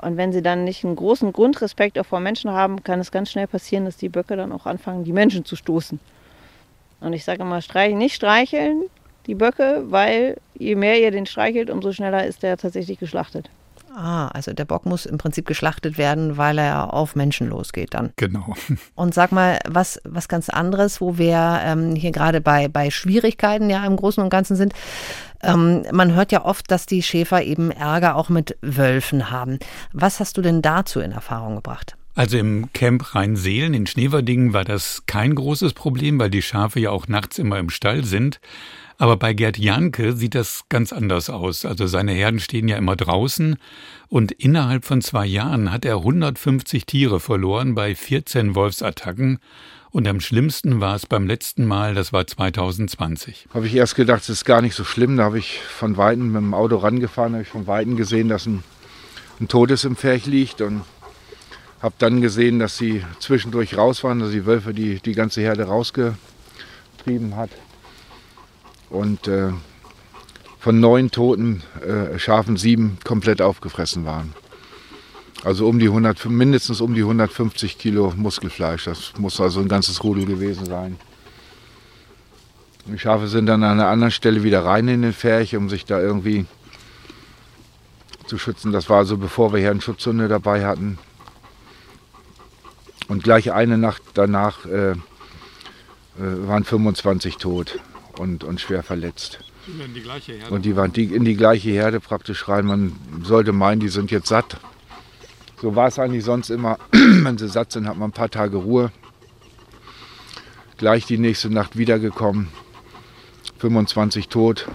Und 0.00 0.16
wenn 0.16 0.32
sie 0.32 0.42
dann 0.42 0.64
nicht 0.64 0.84
einen 0.84 0.96
großen 0.96 1.32
Grundrespekt 1.32 1.98
auch 1.98 2.06
vor 2.06 2.20
Menschen 2.20 2.50
haben, 2.50 2.84
kann 2.84 3.00
es 3.00 3.10
ganz 3.10 3.30
schnell 3.30 3.46
passieren, 3.46 3.84
dass 3.84 3.96
die 3.96 4.08
Böcke 4.08 4.36
dann 4.36 4.52
auch 4.52 4.66
anfangen, 4.66 5.04
die 5.04 5.12
Menschen 5.12 5.44
zu 5.44 5.56
stoßen. 5.56 5.98
Und 7.00 7.12
ich 7.12 7.24
sage 7.24 7.42
immer, 7.42 7.60
streicheln, 7.60 7.98
nicht 7.98 8.14
streicheln 8.14 8.84
die 9.26 9.34
Böcke, 9.34 9.84
weil 9.88 10.38
je 10.54 10.74
mehr 10.74 11.00
ihr 11.00 11.10
den 11.10 11.26
streichelt, 11.26 11.70
umso 11.70 11.92
schneller 11.92 12.26
ist 12.26 12.42
der 12.42 12.56
tatsächlich 12.56 12.98
geschlachtet. 12.98 13.50
Ah, 13.94 14.28
also 14.28 14.52
der 14.52 14.64
Bock 14.64 14.86
muss 14.86 15.06
im 15.06 15.18
Prinzip 15.18 15.46
geschlachtet 15.46 15.98
werden, 15.98 16.36
weil 16.36 16.58
er 16.58 16.94
auf 16.94 17.16
Menschen 17.16 17.48
losgeht 17.48 17.94
dann. 17.94 18.12
Genau. 18.16 18.54
Und 18.94 19.12
sag 19.12 19.32
mal, 19.32 19.58
was, 19.66 20.00
was 20.04 20.28
ganz 20.28 20.48
anderes, 20.48 21.00
wo 21.00 21.18
wir 21.18 21.60
ähm, 21.64 21.96
hier 21.96 22.12
gerade 22.12 22.40
bei, 22.40 22.68
bei 22.68 22.90
Schwierigkeiten 22.90 23.70
ja 23.70 23.84
im 23.84 23.96
Großen 23.96 24.22
und 24.22 24.30
Ganzen 24.30 24.56
sind. 24.56 24.72
Ähm, 25.42 25.84
man 25.92 26.14
hört 26.14 26.32
ja 26.32 26.44
oft, 26.44 26.70
dass 26.70 26.86
die 26.86 27.02
Schäfer 27.02 27.42
eben 27.42 27.70
Ärger 27.70 28.16
auch 28.16 28.28
mit 28.28 28.56
Wölfen 28.60 29.30
haben. 29.30 29.58
Was 29.92 30.20
hast 30.20 30.36
du 30.36 30.42
denn 30.42 30.62
dazu 30.62 31.00
in 31.00 31.12
Erfahrung 31.12 31.56
gebracht? 31.56 31.96
Also 32.14 32.36
im 32.36 32.72
Camp 32.72 33.14
Rheinseelen 33.14 33.74
in 33.74 33.86
Schneverdingen 33.86 34.52
war 34.52 34.64
das 34.64 35.04
kein 35.06 35.36
großes 35.36 35.72
Problem, 35.72 36.18
weil 36.18 36.30
die 36.30 36.42
Schafe 36.42 36.80
ja 36.80 36.90
auch 36.90 37.06
nachts 37.06 37.38
immer 37.38 37.60
im 37.60 37.70
Stall 37.70 38.02
sind. 38.04 38.40
Aber 39.00 39.16
bei 39.16 39.32
Gerd 39.32 39.56
Janke 39.56 40.12
sieht 40.14 40.34
das 40.34 40.64
ganz 40.68 40.92
anders 40.92 41.30
aus. 41.30 41.64
Also 41.64 41.86
seine 41.86 42.10
Herden 42.10 42.40
stehen 42.40 42.66
ja 42.66 42.76
immer 42.76 42.96
draußen 42.96 43.56
und 44.08 44.32
innerhalb 44.32 44.84
von 44.84 45.00
zwei 45.00 45.24
Jahren 45.24 45.70
hat 45.70 45.84
er 45.84 45.98
150 45.98 46.84
Tiere 46.84 47.20
verloren 47.20 47.76
bei 47.76 47.94
14 47.94 48.56
Wolfsattacken. 48.56 49.38
Und 49.90 50.06
am 50.06 50.20
schlimmsten 50.20 50.80
war 50.80 50.94
es 50.94 51.06
beim 51.06 51.26
letzten 51.26 51.66
Mal, 51.66 51.94
das 51.94 52.12
war 52.12 52.26
2020. 52.26 53.46
Habe 53.54 53.66
ich 53.66 53.74
erst 53.74 53.94
gedacht, 53.94 54.22
es 54.22 54.28
ist 54.28 54.44
gar 54.44 54.60
nicht 54.60 54.74
so 54.74 54.84
schlimm. 54.84 55.16
Da 55.16 55.24
habe 55.24 55.38
ich 55.38 55.60
von 55.60 55.96
Weitem 55.96 56.32
mit 56.32 56.42
dem 56.42 56.54
Auto 56.54 56.76
rangefahren, 56.76 57.32
habe 57.32 57.42
ich 57.42 57.48
von 57.48 57.66
Weitem 57.66 57.96
gesehen, 57.96 58.28
dass 58.28 58.46
ein 58.46 58.62
ein 59.40 59.48
Totes 59.48 59.84
im 59.84 59.96
Pferch 59.96 60.26
liegt 60.26 60.60
und 60.60 60.82
habe 61.80 61.94
dann 61.98 62.20
gesehen, 62.20 62.58
dass 62.58 62.76
sie 62.76 63.04
zwischendurch 63.20 63.76
raus 63.76 64.02
waren, 64.02 64.18
dass 64.18 64.30
die 64.32 64.46
Wölfe 64.46 64.74
die, 64.74 65.00
die 65.00 65.12
ganze 65.12 65.40
Herde 65.40 65.64
rausgetrieben 65.64 66.16
hat. 67.36 67.50
Und 68.90 69.28
äh, 69.28 69.52
von 70.58 70.80
neun 70.80 71.10
toten 71.10 71.62
äh, 71.86 72.18
Schafen 72.18 72.56
sieben 72.56 72.98
komplett 73.04 73.40
aufgefressen 73.40 74.04
waren. 74.04 74.34
Also 75.44 75.68
um 75.68 75.78
die 75.78 75.86
100, 75.86 76.26
mindestens 76.26 76.80
um 76.80 76.94
die 76.94 77.02
150 77.02 77.78
Kilo 77.78 78.12
Muskelfleisch. 78.16 78.84
Das 78.84 79.12
muss 79.18 79.40
also 79.40 79.60
ein 79.60 79.68
ganzes 79.68 80.02
Rudel 80.02 80.26
gewesen 80.26 80.66
sein. 80.66 80.98
Die 82.86 82.98
Schafe 82.98 83.28
sind 83.28 83.46
dann 83.46 83.62
an 83.62 83.78
einer 83.78 83.88
anderen 83.88 84.10
Stelle 84.10 84.42
wieder 84.42 84.64
rein 84.64 84.88
in 84.88 85.02
den 85.02 85.12
Pferch, 85.12 85.54
um 85.54 85.68
sich 85.68 85.84
da 85.84 86.00
irgendwie 86.00 86.46
zu 88.26 88.38
schützen. 88.38 88.72
Das 88.72 88.88
war 88.88 88.98
also 88.98 89.16
bevor 89.16 89.52
wir 89.52 89.60
Herdenschutzhunde 89.60 90.28
dabei 90.28 90.66
hatten. 90.66 90.98
Und 93.08 93.22
gleich 93.22 93.52
eine 93.52 93.78
Nacht 93.78 94.02
danach 94.14 94.66
äh, 94.66 94.90
äh, 94.90 94.96
waren 96.16 96.64
25 96.64 97.36
tot 97.36 97.78
und, 98.18 98.44
und 98.44 98.60
schwer 98.60 98.82
verletzt. 98.82 99.40
In 99.66 99.94
die 99.94 100.00
gleiche 100.00 100.32
Herde. 100.32 100.54
Und 100.54 100.62
die 100.62 100.76
waren 100.76 100.92
die, 100.92 101.04
in 101.04 101.24
die 101.24 101.36
gleiche 101.36 101.70
Herde 101.70 102.00
praktisch 102.00 102.48
rein. 102.48 102.66
Man 102.66 102.92
sollte 103.22 103.52
meinen, 103.52 103.80
die 103.80 103.88
sind 103.88 104.10
jetzt 104.10 104.28
satt. 104.28 104.58
So 105.60 105.74
war 105.74 105.88
es 105.88 105.98
eigentlich 105.98 106.24
sonst 106.24 106.50
immer. 106.50 106.78
Wenn 106.92 107.36
sie 107.36 107.48
satt 107.48 107.72
sind, 107.72 107.88
hat 107.88 107.96
man 107.96 108.10
ein 108.10 108.12
paar 108.12 108.30
Tage 108.30 108.58
Ruhe. 108.58 108.92
Gleich 110.76 111.06
die 111.06 111.18
nächste 111.18 111.50
Nacht 111.50 111.76
wiedergekommen. 111.76 112.48
25 113.58 114.28
tot. 114.28 114.68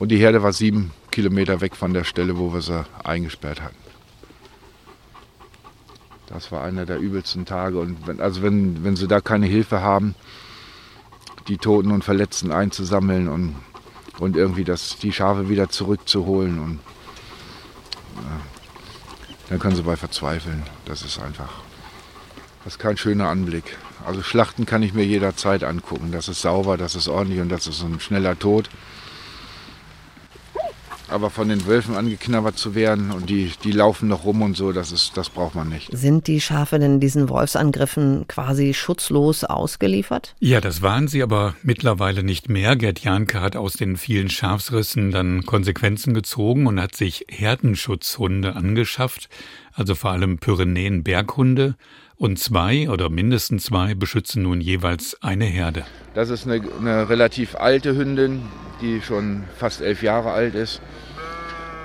Und 0.00 0.08
die 0.10 0.18
Herde 0.18 0.42
war 0.42 0.52
sieben 0.52 0.90
Kilometer 1.12 1.60
weg 1.60 1.76
von 1.76 1.94
der 1.94 2.04
Stelle, 2.04 2.38
wo 2.38 2.52
wir 2.52 2.60
sie 2.60 2.84
eingesperrt 3.04 3.62
hatten. 3.62 3.76
Das 6.26 6.50
war 6.50 6.64
einer 6.64 6.86
der 6.86 6.98
übelsten 6.98 7.44
Tage. 7.44 7.78
Und 7.78 8.06
wenn, 8.06 8.20
also 8.20 8.42
wenn, 8.42 8.82
wenn 8.82 8.96
sie 8.96 9.06
da 9.06 9.20
keine 9.20 9.46
Hilfe 9.46 9.80
haben, 9.80 10.14
die 11.48 11.58
Toten 11.58 11.90
und 11.90 12.04
Verletzten 12.04 12.52
einzusammeln 12.52 13.28
und, 13.28 13.56
und 14.18 14.36
irgendwie 14.36 14.64
das, 14.64 14.96
die 14.98 15.12
Schafe 15.12 15.48
wieder 15.48 15.68
zurückzuholen. 15.68 16.58
Und, 16.58 16.80
ja, 18.16 18.40
dann 19.50 19.58
können 19.58 19.76
sie 19.76 19.82
bei 19.82 19.96
verzweifeln. 19.96 20.62
Das 20.86 21.02
ist 21.02 21.20
einfach, 21.20 21.50
das 22.64 22.74
ist 22.74 22.78
kein 22.78 22.96
schöner 22.96 23.28
Anblick. 23.28 23.76
Also 24.06 24.22
Schlachten 24.22 24.64
kann 24.64 24.82
ich 24.82 24.94
mir 24.94 25.04
jederzeit 25.04 25.64
angucken. 25.64 26.12
Das 26.12 26.28
ist 26.28 26.40
sauber, 26.40 26.78
das 26.78 26.94
ist 26.94 27.08
ordentlich 27.08 27.40
und 27.40 27.50
das 27.50 27.66
ist 27.66 27.82
ein 27.82 28.00
schneller 28.00 28.38
Tod. 28.38 28.70
Aber 31.10 31.30
von 31.30 31.48
den 31.48 31.66
Wölfen 31.66 31.96
angeknabbert 31.96 32.56
zu 32.56 32.74
werden 32.74 33.10
und 33.10 33.28
die, 33.30 33.52
die 33.64 33.72
laufen 33.72 34.08
noch 34.08 34.24
rum 34.24 34.42
und 34.42 34.56
so, 34.56 34.72
das, 34.72 34.92
ist, 34.92 35.16
das 35.16 35.28
braucht 35.30 35.54
man 35.54 35.68
nicht. 35.68 35.88
Sind 35.92 36.26
die 36.26 36.40
Schafe 36.40 36.78
denn 36.78 37.00
diesen 37.00 37.28
Wolfsangriffen 37.28 38.26
quasi 38.28 38.74
schutzlos 38.74 39.44
ausgeliefert? 39.44 40.34
Ja, 40.38 40.60
das 40.60 40.82
waren 40.82 41.08
sie 41.08 41.22
aber 41.22 41.54
mittlerweile 41.62 42.22
nicht 42.22 42.48
mehr. 42.48 42.76
Gerd 42.76 43.00
Janke 43.00 43.40
hat 43.40 43.56
aus 43.56 43.74
den 43.74 43.96
vielen 43.96 44.30
Schafsrissen 44.30 45.10
dann 45.10 45.44
Konsequenzen 45.46 46.14
gezogen 46.14 46.66
und 46.66 46.80
hat 46.80 46.94
sich 46.94 47.26
Herdenschutzhunde 47.28 48.54
angeschafft, 48.54 49.28
also 49.74 49.94
vor 49.94 50.10
allem 50.12 50.38
Pyrenäen-Berghunde. 50.38 51.74
Und 52.20 52.38
zwei 52.38 52.90
oder 52.90 53.08
mindestens 53.08 53.64
zwei 53.64 53.94
beschützen 53.94 54.42
nun 54.42 54.60
jeweils 54.60 55.16
eine 55.22 55.46
Herde. 55.46 55.86
Das 56.12 56.28
ist 56.28 56.46
eine, 56.46 56.60
eine 56.78 57.08
relativ 57.08 57.54
alte 57.54 57.96
Hündin, 57.96 58.42
die 58.82 59.00
schon 59.00 59.44
fast 59.56 59.80
elf 59.80 60.02
Jahre 60.02 60.30
alt 60.30 60.54
ist 60.54 60.82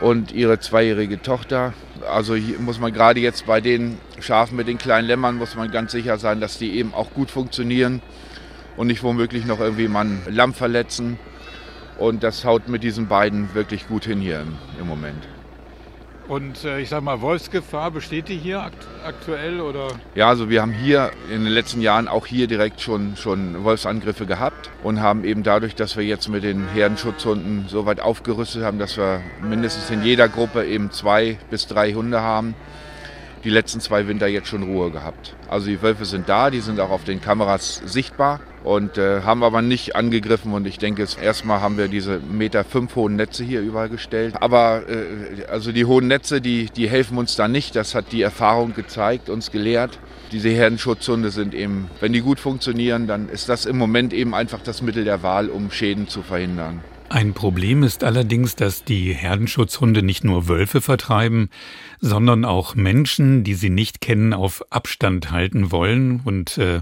und 0.01 0.33
ihre 0.33 0.59
zweijährige 0.59 1.21
Tochter. 1.21 1.73
Also 2.11 2.35
muss 2.59 2.81
man 2.81 2.91
gerade 2.91 3.21
jetzt 3.21 3.45
bei 3.45 3.61
den 3.61 3.97
Schafen 4.19 4.57
mit 4.57 4.67
den 4.67 4.77
kleinen 4.77 5.07
Lämmern 5.07 5.37
muss 5.37 5.55
man 5.55 5.71
ganz 5.71 5.93
sicher 5.93 6.17
sein, 6.17 6.41
dass 6.41 6.57
die 6.57 6.75
eben 6.75 6.93
auch 6.93 7.13
gut 7.13 7.31
funktionieren 7.31 8.01
und 8.75 8.87
nicht 8.87 9.03
womöglich 9.03 9.45
noch 9.45 9.61
irgendwie 9.61 9.87
mal 9.87 10.03
ein 10.03 10.21
Lamm 10.27 10.53
verletzen. 10.53 11.17
Und 11.97 12.23
das 12.23 12.43
haut 12.43 12.67
mit 12.67 12.83
diesen 12.83 13.07
beiden 13.07 13.53
wirklich 13.53 13.87
gut 13.87 14.03
hin 14.03 14.19
hier 14.19 14.41
im, 14.41 14.57
im 14.81 14.87
Moment. 14.87 15.34
Und 16.27 16.63
äh, 16.63 16.79
ich 16.79 16.89
sag 16.89 17.03
mal, 17.03 17.21
Wolfsgefahr 17.21 17.91
besteht 17.91 18.29
die 18.29 18.37
hier 18.37 18.61
akt 18.61 18.87
aktuell 19.05 19.61
oder? 19.61 19.89
Ja, 20.15 20.27
also 20.27 20.49
wir 20.49 20.61
haben 20.61 20.71
hier 20.71 21.11
in 21.29 21.43
den 21.43 21.53
letzten 21.53 21.81
Jahren 21.81 22.07
auch 22.07 22.25
hier 22.25 22.47
direkt 22.47 22.81
schon, 22.81 23.15
schon 23.15 23.63
Wolfsangriffe 23.63 24.25
gehabt 24.25 24.71
und 24.83 24.99
haben 24.99 25.23
eben 25.23 25.43
dadurch, 25.43 25.75
dass 25.75 25.95
wir 25.95 26.03
jetzt 26.03 26.27
mit 26.27 26.43
den 26.43 26.67
Herdenschutzhunden 26.69 27.65
so 27.67 27.85
weit 27.85 27.99
aufgerüstet 27.99 28.63
haben, 28.63 28.79
dass 28.79 28.97
wir 28.97 29.21
mindestens 29.41 29.91
in 29.91 30.03
jeder 30.03 30.27
Gruppe 30.27 30.65
eben 30.65 30.89
zwei 30.89 31.37
bis 31.51 31.67
drei 31.67 31.93
Hunde 31.93 32.21
haben, 32.21 32.55
die 33.45 33.51
letzten 33.51 33.79
zwei 33.79 34.07
Winter 34.07 34.27
jetzt 34.27 34.47
schon 34.47 34.63
Ruhe 34.63 34.91
gehabt. 34.91 35.35
Also 35.47 35.67
die 35.67 35.81
Wölfe 35.81 36.05
sind 36.05 36.27
da, 36.27 36.49
die 36.49 36.59
sind 36.59 36.79
auch 36.79 36.89
auf 36.89 37.03
den 37.03 37.21
Kameras 37.21 37.81
sichtbar 37.85 38.39
und 38.63 38.97
äh, 38.97 39.21
haben 39.21 39.43
aber 39.43 39.61
nicht 39.61 39.95
angegriffen. 39.95 40.51
Und 40.53 40.65
ich 40.65 40.79
denke, 40.79 41.05
erstmal 41.21 41.61
haben 41.61 41.77
wir 41.77 41.87
diese 41.87 42.19
Meter 42.19 42.63
fünf 42.63 42.95
hohen 42.95 43.15
Netze 43.15 43.43
hier 43.43 43.61
überall 43.61 43.89
gestellt. 43.89 44.35
Aber 44.41 44.83
äh, 44.89 45.45
also 45.45 45.71
die 45.71 45.85
hohen 45.85 46.07
Netze, 46.07 46.41
die, 46.41 46.65
die 46.65 46.89
helfen 46.89 47.17
uns 47.19 47.35
da 47.35 47.47
nicht. 47.47 47.75
Das 47.75 47.93
hat 47.93 48.11
die 48.11 48.23
Erfahrung 48.23 48.73
gezeigt, 48.73 49.29
uns 49.29 49.51
gelehrt. 49.51 49.99
Diese 50.31 50.49
Herdenschutzhunde 50.49 51.29
sind 51.29 51.53
eben, 51.53 51.89
wenn 51.99 52.11
die 52.11 52.21
gut 52.21 52.39
funktionieren, 52.39 53.05
dann 53.05 53.29
ist 53.29 53.47
das 53.47 53.67
im 53.67 53.77
Moment 53.77 54.11
eben 54.11 54.33
einfach 54.33 54.61
das 54.63 54.81
Mittel 54.81 55.05
der 55.05 55.21
Wahl, 55.21 55.49
um 55.49 55.69
Schäden 55.69 56.07
zu 56.07 56.23
verhindern. 56.23 56.81
Ein 57.07 57.33
Problem 57.33 57.83
ist 57.83 58.03
allerdings, 58.03 58.55
dass 58.55 58.83
die 58.83 59.13
Herdenschutzhunde 59.13 60.01
nicht 60.01 60.23
nur 60.23 60.47
Wölfe 60.47 60.81
vertreiben, 60.81 61.49
sondern 62.01 62.45
auch 62.45 62.73
Menschen, 62.73 63.43
die 63.43 63.53
sie 63.53 63.69
nicht 63.69 64.01
kennen, 64.01 64.33
auf 64.33 64.65
Abstand 64.71 65.31
halten 65.31 65.71
wollen. 65.71 66.21
Und 66.25 66.57
äh, 66.57 66.81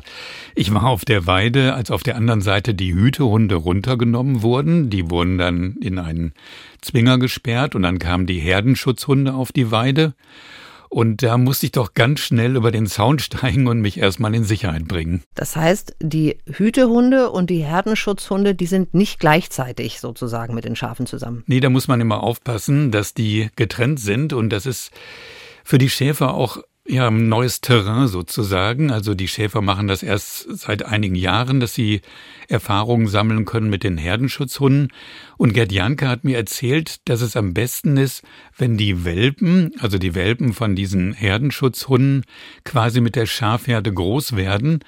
ich 0.56 0.74
war 0.74 0.86
auf 0.86 1.04
der 1.04 1.28
Weide, 1.28 1.74
als 1.74 1.92
auf 1.92 2.04
der 2.04 2.16
anderen 2.16 2.42
Seite 2.42 2.74
die 2.74 2.94
Hütehunde 2.94 3.56
runtergenommen 3.56 4.42
wurden. 4.42 4.90
Die 4.90 5.10
wurden 5.10 5.38
dann 5.38 5.76
in 5.82 6.00
einen 6.00 6.34
Zwinger 6.82 7.20
gesperrt 7.20 7.76
und 7.76 7.84
dann 7.84 8.00
kamen 8.00 8.26
die 8.26 8.40
Herdenschutzhunde 8.40 9.34
auf 9.34 9.52
die 9.52 9.72
Weide. 9.72 10.14
Und 10.94 11.24
da 11.24 11.40
musste 11.40 11.66
ich 11.66 11.72
doch 11.72 11.96
ganz 11.96 12.20
schnell 12.20 12.56
über 12.56 12.70
den 12.70 12.86
Zaun 12.86 13.18
steigen 13.18 13.66
und 13.66 13.82
mich 13.82 13.98
erstmal 13.98 14.36
in 14.36 14.44
Sicherheit 14.44 14.88
bringen. 14.88 15.24
Das 15.34 15.56
heißt, 15.56 15.96
die 16.00 16.38
Hütehunde 16.46 17.32
und 17.32 17.50
die 17.50 17.64
Herdenschutzhunde, 17.64 18.54
die 18.54 18.68
sind 18.68 18.94
nicht 18.94 19.20
gleichzeitig 19.20 20.00
sozusagen 20.00 20.54
mit 20.54 20.66
den 20.66 20.76
Schafen 20.76 21.08
zusammen. 21.08 21.44
Nee, 21.48 21.62
da 21.62 21.72
muss 21.72 21.88
man 21.88 22.00
immer 22.00 22.22
aufpassen, 22.22 22.92
dass 22.92 23.16
die 23.16 23.50
getrennt 23.56 24.00
sind 24.00 24.34
und 24.34 24.52
das 24.52 24.68
ist 24.68 24.92
für 25.64 25.80
die 25.80 25.90
Schäfer 25.90 26.36
auch 26.36 26.60
ja, 26.86 27.10
neues 27.10 27.62
Terrain 27.62 28.08
sozusagen. 28.08 28.92
Also 28.92 29.16
die 29.16 29.28
Schäfer 29.28 29.62
machen 29.62 29.88
das 29.88 30.04
erst 30.04 30.48
seit 30.58 30.86
einigen 30.86 31.16
Jahren, 31.16 31.60
dass 31.60 31.74
sie 31.74 32.02
Erfahrungen 32.50 33.08
sammeln 33.08 33.46
können 33.46 33.70
mit 33.70 33.84
den 33.84 33.98
Herdenschutzhunden. 33.98 34.90
Und 35.38 35.54
Gerd 35.54 35.72
Janke 35.72 36.10
hat 36.10 36.26
mir 36.26 36.36
erzählt, 36.36 37.08
dass 37.08 37.22
es 37.22 37.38
am 37.38 37.54
besten 37.54 37.96
ist, 37.96 38.24
wenn 38.58 38.78
die 38.78 39.06
Welpen, 39.06 39.72
also 39.80 39.98
die 39.98 40.14
Welpen 40.14 40.54
von 40.54 40.76
diesen 40.76 41.14
Herdenschutzhunden, 41.14 42.26
quasi 42.66 43.00
mit 43.00 43.16
der 43.16 43.28
Schafherde 43.28 43.94
groß 43.94 44.36
werden. 44.36 44.80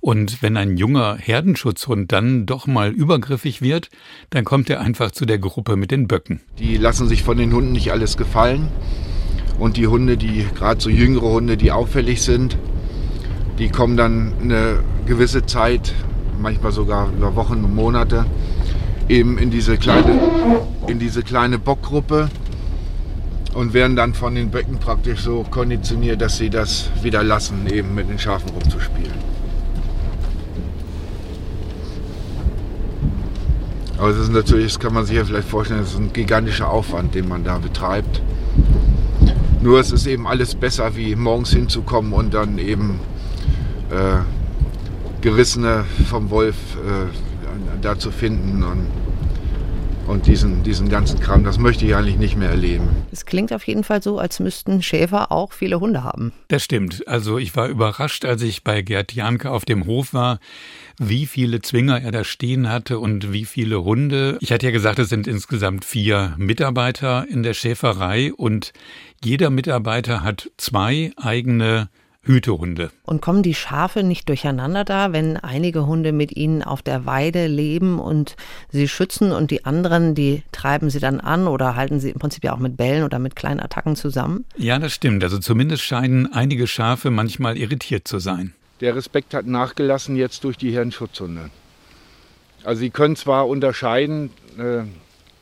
Und 0.00 0.42
wenn 0.42 0.56
ein 0.56 0.76
junger 0.76 1.16
Herdenschutzhund 1.16 2.12
dann 2.12 2.46
doch 2.46 2.66
mal 2.66 2.90
übergriffig 2.90 3.62
wird, 3.62 3.88
dann 4.30 4.44
kommt 4.44 4.68
er 4.68 4.80
einfach 4.80 5.12
zu 5.12 5.24
der 5.24 5.38
Gruppe 5.38 5.76
mit 5.76 5.92
den 5.92 6.08
Böcken. 6.08 6.40
Die 6.58 6.76
lassen 6.76 7.08
sich 7.08 7.22
von 7.22 7.38
den 7.38 7.52
Hunden 7.52 7.72
nicht 7.72 7.90
alles 7.92 8.16
gefallen. 8.16 8.68
Und 9.58 9.76
die 9.76 9.86
Hunde, 9.86 10.16
die 10.16 10.46
gerade 10.54 10.80
so 10.80 10.90
jüngere 10.90 11.30
Hunde, 11.30 11.56
die 11.56 11.70
auffällig 11.70 12.22
sind, 12.22 12.58
die 13.58 13.68
kommen 13.68 13.96
dann 13.96 14.32
eine 14.42 14.80
gewisse 15.06 15.46
Zeit, 15.46 15.94
manchmal 16.40 16.72
sogar 16.72 17.08
über 17.16 17.36
Wochen 17.36 17.64
und 17.64 17.74
Monate, 17.74 18.26
eben 19.08 19.38
in 19.38 19.50
diese 19.50 19.76
kleine, 19.76 20.18
in 20.88 20.98
diese 20.98 21.22
kleine 21.22 21.58
Bockgruppe 21.58 22.28
und 23.54 23.72
werden 23.72 23.96
dann 23.96 24.14
von 24.14 24.34
den 24.34 24.50
Böcken 24.50 24.78
praktisch 24.78 25.20
so 25.20 25.44
konditioniert, 25.48 26.20
dass 26.20 26.38
sie 26.38 26.50
das 26.50 26.90
wieder 27.02 27.22
lassen, 27.22 27.66
eben 27.72 27.94
mit 27.94 28.08
den 28.08 28.18
Schafen 28.18 28.50
rumzuspielen. 28.50 29.34
Aber 33.96 34.08
es 34.08 34.18
ist 34.18 34.32
natürlich, 34.32 34.72
das 34.72 34.80
kann 34.80 34.92
man 34.92 35.06
sich 35.06 35.16
ja 35.16 35.24
vielleicht 35.24 35.48
vorstellen, 35.48 35.80
das 35.80 35.92
ist 35.92 35.98
ein 35.98 36.12
gigantischer 36.12 36.68
Aufwand, 36.68 37.14
den 37.14 37.28
man 37.28 37.44
da 37.44 37.58
betreibt. 37.58 38.20
Nur 39.64 39.80
es 39.80 39.92
ist 39.92 40.06
eben 40.06 40.26
alles 40.26 40.54
besser, 40.56 40.94
wie 40.94 41.16
morgens 41.16 41.50
hinzukommen 41.50 42.12
und 42.12 42.34
dann 42.34 42.58
eben 42.58 43.00
äh, 43.90 44.18
Gerissene 45.22 45.86
vom 46.10 46.28
Wolf 46.28 46.54
äh, 46.76 47.06
da 47.80 47.98
zu 47.98 48.10
finden. 48.10 48.62
Und 48.62 48.88
und 50.06 50.26
diesen, 50.26 50.62
diesen 50.62 50.88
ganzen 50.88 51.20
Kram, 51.20 51.44
das 51.44 51.58
möchte 51.58 51.84
ich 51.84 51.94
eigentlich 51.94 52.18
nicht 52.18 52.36
mehr 52.36 52.50
erleben. 52.50 52.88
Es 53.12 53.26
klingt 53.26 53.52
auf 53.52 53.66
jeden 53.66 53.84
Fall 53.84 54.02
so, 54.02 54.18
als 54.18 54.40
müssten 54.40 54.82
Schäfer 54.82 55.32
auch 55.32 55.52
viele 55.52 55.80
Hunde 55.80 56.04
haben. 56.04 56.32
Das 56.48 56.62
stimmt. 56.64 57.06
Also 57.08 57.38
ich 57.38 57.54
war 57.56 57.68
überrascht, 57.68 58.24
als 58.24 58.42
ich 58.42 58.64
bei 58.64 58.82
Gerd 58.82 59.12
Janke 59.12 59.50
auf 59.50 59.64
dem 59.64 59.86
Hof 59.86 60.14
war, 60.14 60.38
wie 60.98 61.26
viele 61.26 61.60
Zwinger 61.60 62.00
er 62.00 62.12
da 62.12 62.24
stehen 62.24 62.70
hatte 62.70 62.98
und 62.98 63.32
wie 63.32 63.44
viele 63.44 63.82
Hunde. 63.82 64.38
Ich 64.40 64.52
hatte 64.52 64.66
ja 64.66 64.72
gesagt, 64.72 64.98
es 64.98 65.08
sind 65.08 65.26
insgesamt 65.26 65.84
vier 65.84 66.34
Mitarbeiter 66.36 67.26
in 67.28 67.42
der 67.42 67.54
Schäferei 67.54 68.32
und 68.32 68.72
jeder 69.24 69.50
Mitarbeiter 69.50 70.22
hat 70.22 70.50
zwei 70.56 71.12
eigene 71.16 71.88
Hütehunde. 72.24 72.90
Und 73.04 73.22
kommen 73.22 73.42
die 73.42 73.54
Schafe 73.54 74.02
nicht 74.02 74.28
durcheinander 74.28 74.84
da, 74.84 75.12
wenn 75.12 75.36
einige 75.36 75.86
Hunde 75.86 76.12
mit 76.12 76.36
ihnen 76.36 76.62
auf 76.62 76.82
der 76.82 77.06
Weide 77.06 77.46
leben 77.46 77.98
und 77.98 78.36
sie 78.70 78.88
schützen 78.88 79.32
und 79.32 79.50
die 79.50 79.64
anderen, 79.64 80.14
die 80.14 80.42
treiben 80.52 80.90
sie 80.90 81.00
dann 81.00 81.20
an 81.20 81.46
oder 81.46 81.76
halten 81.76 82.00
sie 82.00 82.10
im 82.10 82.18
Prinzip 82.18 82.44
ja 82.44 82.54
auch 82.54 82.58
mit 82.58 82.76
Bällen 82.76 83.04
oder 83.04 83.18
mit 83.18 83.36
kleinen 83.36 83.60
Attacken 83.60 83.96
zusammen? 83.96 84.44
Ja, 84.56 84.78
das 84.78 84.92
stimmt. 84.92 85.22
Also 85.22 85.38
zumindest 85.38 85.82
scheinen 85.82 86.32
einige 86.32 86.66
Schafe 86.66 87.10
manchmal 87.10 87.56
irritiert 87.56 88.08
zu 88.08 88.18
sein. 88.18 88.54
Der 88.80 88.96
Respekt 88.96 89.34
hat 89.34 89.46
nachgelassen 89.46 90.16
jetzt 90.16 90.44
durch 90.44 90.56
die 90.56 90.74
Herrenschutzhunde. 90.74 91.50
Also 92.64 92.80
sie 92.80 92.90
können 92.90 93.14
zwar 93.14 93.46
unterscheiden, 93.46 94.30
äh, 94.58 94.82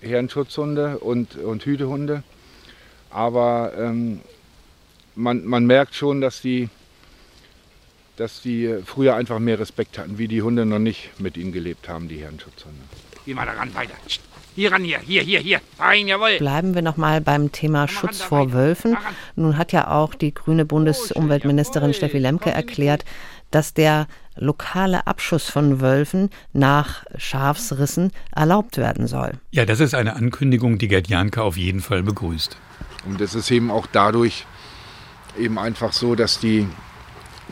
Herrenschutzhunde 0.07 0.99
und, 0.99 1.37
und 1.37 1.65
Hütehunde, 1.65 2.25
aber 3.11 3.73
ähm, 3.79 4.21
man, 5.15 5.45
man 5.45 5.67
merkt 5.67 5.95
schon, 5.95 6.21
dass 6.21 6.41
die, 6.41 6.69
dass 8.17 8.43
die 8.43 8.79
früher 8.85 9.15
einfach 9.15 9.39
mehr 9.39 9.59
Respekt 9.59 9.99
hatten, 9.99 10.19
wie 10.19 10.29
die 10.29 10.43
Hunde 10.43 10.67
noch 10.67 10.79
nicht 10.79 11.11
mit 11.19 11.37
ihnen 11.37 11.53
gelebt 11.53 11.89
haben, 11.89 12.09
die 12.09 12.19
Herrenschutzhunde. 12.19 12.81
Geh 13.25 13.35
mal 13.35 13.47
daran 13.47 13.75
weiter. 13.75 13.95
Hier 14.55 14.71
ran, 14.71 14.85
hier, 14.85 14.99
hier, 14.99 15.23
hier, 15.23 15.41
hier. 15.41 15.61
Fein, 15.79 16.09
jawohl. 16.09 16.37
Bleiben 16.37 16.75
wir 16.75 16.83
nochmal 16.83 17.23
beim 17.23 17.53
Thema 17.53 17.89
Schutz 17.89 18.21
vor 18.21 18.53
Wölfen. 18.53 18.99
Nun 19.35 19.57
hat 19.57 19.73
ja 19.73 19.91
auch 19.91 20.15
die 20.15 20.35
grüne 20.35 20.67
Bundesumweltministerin 20.67 21.95
Steffi 21.95 22.19
Lemke 22.19 22.51
erklärt, 22.51 23.07
dass 23.51 23.73
der 23.73 24.09
lokale 24.37 25.07
Abschuss 25.07 25.49
von 25.49 25.81
Wölfen 25.81 26.29
nach 26.53 27.05
Schafsrissen 27.17 28.13
erlaubt 28.35 28.77
werden 28.77 29.07
soll. 29.07 29.33
Ja, 29.53 29.65
das 29.65 29.81
ist 29.81 29.95
eine 29.95 30.17
Ankündigung, 30.17 30.77
die 30.77 30.89
Gerd 30.89 31.09
Janke 31.09 31.43
auf 31.43 31.57
jeden 31.57 31.81
Fall 31.81 32.03
begrüßt. 32.03 32.57
Und 33.07 33.21
das 33.21 33.35
ist 33.35 33.51
eben 33.51 33.71
auch 33.71 33.87
dadurch 33.91 34.47
eben 35.39 35.59
einfach 35.59 35.93
so, 35.93 36.15
dass 36.15 36.39
die, 36.39 36.69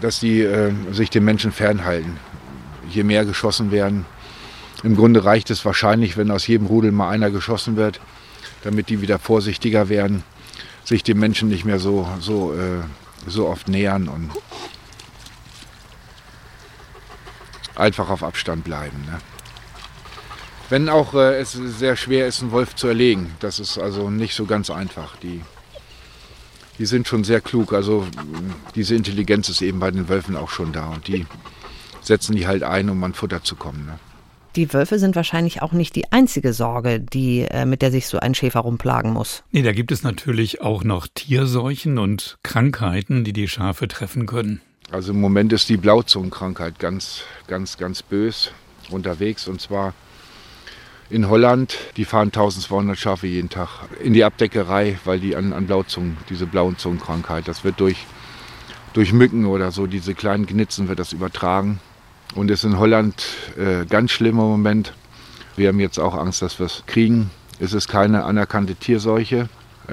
dass 0.00 0.20
die 0.20 0.40
äh, 0.40 0.72
sich 0.92 1.10
den 1.10 1.24
Menschen 1.24 1.52
fernhalten. 1.52 2.18
Je 2.90 3.04
mehr 3.04 3.24
geschossen 3.24 3.70
werden, 3.70 4.04
im 4.82 4.96
Grunde 4.96 5.24
reicht 5.24 5.50
es 5.50 5.64
wahrscheinlich, 5.64 6.16
wenn 6.16 6.30
aus 6.30 6.46
jedem 6.46 6.66
Rudel 6.66 6.92
mal 6.92 7.10
einer 7.10 7.30
geschossen 7.30 7.76
wird, 7.76 8.00
damit 8.62 8.88
die 8.88 9.00
wieder 9.02 9.18
vorsichtiger 9.18 9.88
werden, 9.88 10.22
sich 10.84 11.02
dem 11.02 11.18
Menschen 11.18 11.48
nicht 11.48 11.64
mehr 11.64 11.78
so, 11.78 12.08
so, 12.20 12.54
äh, 12.54 12.82
so 13.26 13.46
oft 13.48 13.68
nähern 13.68 14.08
und 14.08 14.30
einfach 17.76 18.10
auf 18.10 18.22
Abstand 18.22 18.64
bleiben. 18.64 19.04
Ne? 19.06 19.18
Wenn 20.68 20.88
auch 20.88 21.14
äh, 21.14 21.38
es 21.38 21.52
sehr 21.52 21.96
schwer 21.96 22.26
ist, 22.26 22.42
einen 22.42 22.52
Wolf 22.52 22.76
zu 22.76 22.86
erlegen. 22.86 23.34
Das 23.40 23.58
ist 23.58 23.78
also 23.78 24.08
nicht 24.08 24.34
so 24.34 24.46
ganz 24.46 24.70
einfach. 24.70 25.16
Die, 25.16 25.42
die 26.80 26.86
sind 26.86 27.06
schon 27.06 27.24
sehr 27.24 27.42
klug. 27.42 27.74
Also 27.74 28.06
diese 28.74 28.94
Intelligenz 28.94 29.50
ist 29.50 29.60
eben 29.60 29.78
bei 29.78 29.90
den 29.90 30.08
Wölfen 30.08 30.34
auch 30.34 30.48
schon 30.48 30.72
da. 30.72 30.88
Und 30.88 31.06
die 31.06 31.26
setzen 32.00 32.34
die 32.34 32.46
halt 32.46 32.62
ein, 32.62 32.88
um 32.88 33.04
an 33.04 33.12
Futter 33.12 33.44
zu 33.44 33.54
kommen. 33.54 33.84
Ne? 33.84 33.98
Die 34.56 34.72
Wölfe 34.72 34.98
sind 34.98 35.14
wahrscheinlich 35.14 35.60
auch 35.60 35.72
nicht 35.72 35.94
die 35.94 36.10
einzige 36.10 36.54
Sorge, 36.54 36.98
die, 36.98 37.42
äh, 37.42 37.66
mit 37.66 37.82
der 37.82 37.90
sich 37.90 38.06
so 38.06 38.18
ein 38.18 38.34
Schäfer 38.34 38.60
rumplagen 38.60 39.12
muss. 39.12 39.44
Nee, 39.52 39.62
da 39.62 39.72
gibt 39.72 39.92
es 39.92 40.02
natürlich 40.02 40.62
auch 40.62 40.82
noch 40.82 41.06
Tierseuchen 41.06 41.98
und 41.98 42.38
Krankheiten, 42.42 43.24
die 43.24 43.34
die 43.34 43.46
Schafe 43.46 43.86
treffen 43.86 44.24
können. 44.24 44.62
Also 44.90 45.12
im 45.12 45.20
Moment 45.20 45.52
ist 45.52 45.68
die 45.68 45.76
Blauzungenkrankheit 45.76 46.78
ganz, 46.78 47.24
ganz, 47.46 47.76
ganz 47.76 48.02
bös 48.02 48.52
unterwegs. 48.88 49.46
Und 49.48 49.60
zwar 49.60 49.92
in 51.10 51.28
Holland, 51.28 51.76
die 51.96 52.04
fahren 52.04 52.28
1200 52.28 52.96
Schafe 52.96 53.26
jeden 53.26 53.50
Tag 53.50 53.68
in 54.02 54.12
die 54.12 54.22
Abdeckerei, 54.22 54.98
weil 55.04 55.18
die 55.18 55.34
an, 55.34 55.52
an 55.52 55.66
Blauzungen, 55.66 56.16
diese 56.28 56.46
Blauzungenkrankheit, 56.46 57.48
das 57.48 57.64
wird 57.64 57.80
durch, 57.80 58.06
durch 58.92 59.12
Mücken 59.12 59.44
oder 59.44 59.72
so, 59.72 59.88
diese 59.88 60.14
kleinen 60.14 60.46
Gnitzen 60.46 60.88
wird 60.88 61.00
das 61.00 61.12
übertragen. 61.12 61.80
Und 62.36 62.48
ist 62.48 62.62
in 62.62 62.78
Holland 62.78 63.24
äh, 63.58 63.84
ganz 63.86 64.12
schlimm 64.12 64.38
im 64.38 64.46
Moment. 64.46 64.94
Wir 65.56 65.68
haben 65.68 65.80
jetzt 65.80 65.98
auch 65.98 66.14
Angst, 66.14 66.42
dass 66.42 66.60
wir 66.60 66.66
es 66.66 66.84
kriegen. 66.86 67.30
Es 67.58 67.72
ist 67.72 67.88
keine 67.88 68.24
anerkannte 68.24 68.76
Tierseuche, 68.76 69.48